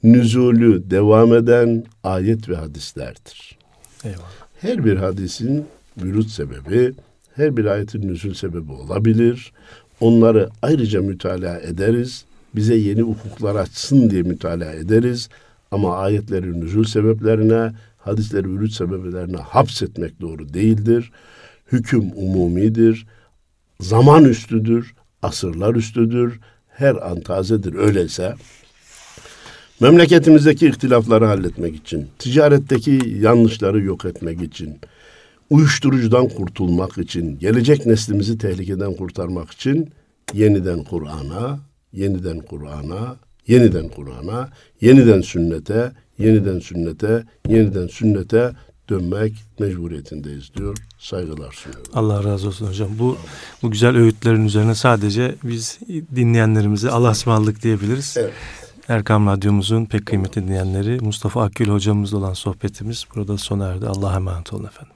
nüzulü 0.02 0.90
devam 0.90 1.34
eden 1.34 1.84
ayet 2.04 2.48
ve 2.48 2.56
hadislerdir. 2.56 3.58
Eyvallah. 4.04 4.30
Her 4.60 4.84
bir 4.84 4.96
hadisin 4.96 5.66
vürut 6.02 6.28
sebebi, 6.28 6.94
her 7.36 7.56
bir 7.56 7.64
ayetin 7.64 8.08
nüzul 8.08 8.34
sebebi 8.34 8.72
olabilir. 8.72 9.52
Onları 10.00 10.48
ayrıca 10.62 11.02
mütalaa 11.02 11.58
ederiz. 11.58 12.24
Bize 12.54 12.74
yeni 12.74 13.04
ufuklar 13.04 13.54
açsın 13.54 14.10
diye 14.10 14.22
mütalaa 14.22 14.72
ederiz. 14.72 15.28
Ama 15.72 15.96
ayetlerin 15.96 16.60
nüzul 16.60 16.84
sebeplerine, 16.84 17.72
hadisleri 17.98 18.48
vürut 18.48 18.72
sebeplerine 18.72 19.36
hapsetmek 19.36 20.20
doğru 20.20 20.54
değildir. 20.54 21.12
Hüküm 21.72 22.10
umumidir. 22.14 23.06
Zaman 23.80 24.24
üstüdür, 24.24 24.94
asırlar 25.22 25.74
üstüdür. 25.74 26.40
Her 26.68 27.10
an 27.10 27.20
tazedir. 27.20 27.74
Öyleyse 27.74 28.34
memleketimizdeki 29.80 30.66
ihtilafları 30.66 31.26
halletmek 31.26 31.76
için, 31.76 32.06
ticaretteki 32.18 33.00
yanlışları 33.20 33.82
yok 33.82 34.04
etmek 34.04 34.42
için, 34.42 34.78
uyuşturucudan 35.50 36.28
kurtulmak 36.28 36.98
için, 36.98 37.38
gelecek 37.38 37.86
neslimizi 37.86 38.38
tehlikeden 38.38 38.94
kurtarmak 38.94 39.50
için 39.50 39.90
yeniden 40.32 40.84
Kur'an'a, 40.84 41.58
yeniden 41.92 42.38
Kur'an'a, 42.38 43.16
yeniden 43.46 43.88
Kur'an'a, 43.88 44.48
yeniden 44.80 45.20
sünnete, 45.20 45.92
yeniden 46.18 46.58
sünnete, 46.58 47.24
yeniden 47.48 47.86
sünnete 47.86 48.52
dönmek 48.88 49.32
mecburiyetindeyiz 49.58 50.54
diyor. 50.54 50.76
Saygılar 50.98 51.52
sunuyorum. 51.52 51.92
Allah 51.94 52.24
razı 52.24 52.48
olsun 52.48 52.66
hocam. 52.66 52.88
Bu 52.98 53.16
bu 53.62 53.70
güzel 53.70 53.96
öğütlerin 53.96 54.46
üzerine 54.46 54.74
sadece 54.74 55.34
biz 55.44 55.78
dinleyenlerimize 56.16 56.90
Allah'a 56.90 57.10
ısmarladık 57.10 57.62
diyebiliriz. 57.62 58.16
Evet. 58.18 58.32
Erkam 58.88 59.26
Radyomuzun 59.26 59.84
pek 59.84 60.06
kıymetli 60.06 60.42
dinleyenleri 60.42 61.00
Mustafa 61.00 61.42
Akgül 61.42 61.68
hocamızla 61.68 62.18
olan 62.18 62.32
sohbetimiz 62.32 63.04
burada 63.14 63.38
sona 63.38 63.68
erdi. 63.68 63.86
Allah'a 63.86 64.16
emanet 64.16 64.52
olun 64.52 64.64
efendim. 64.64 64.94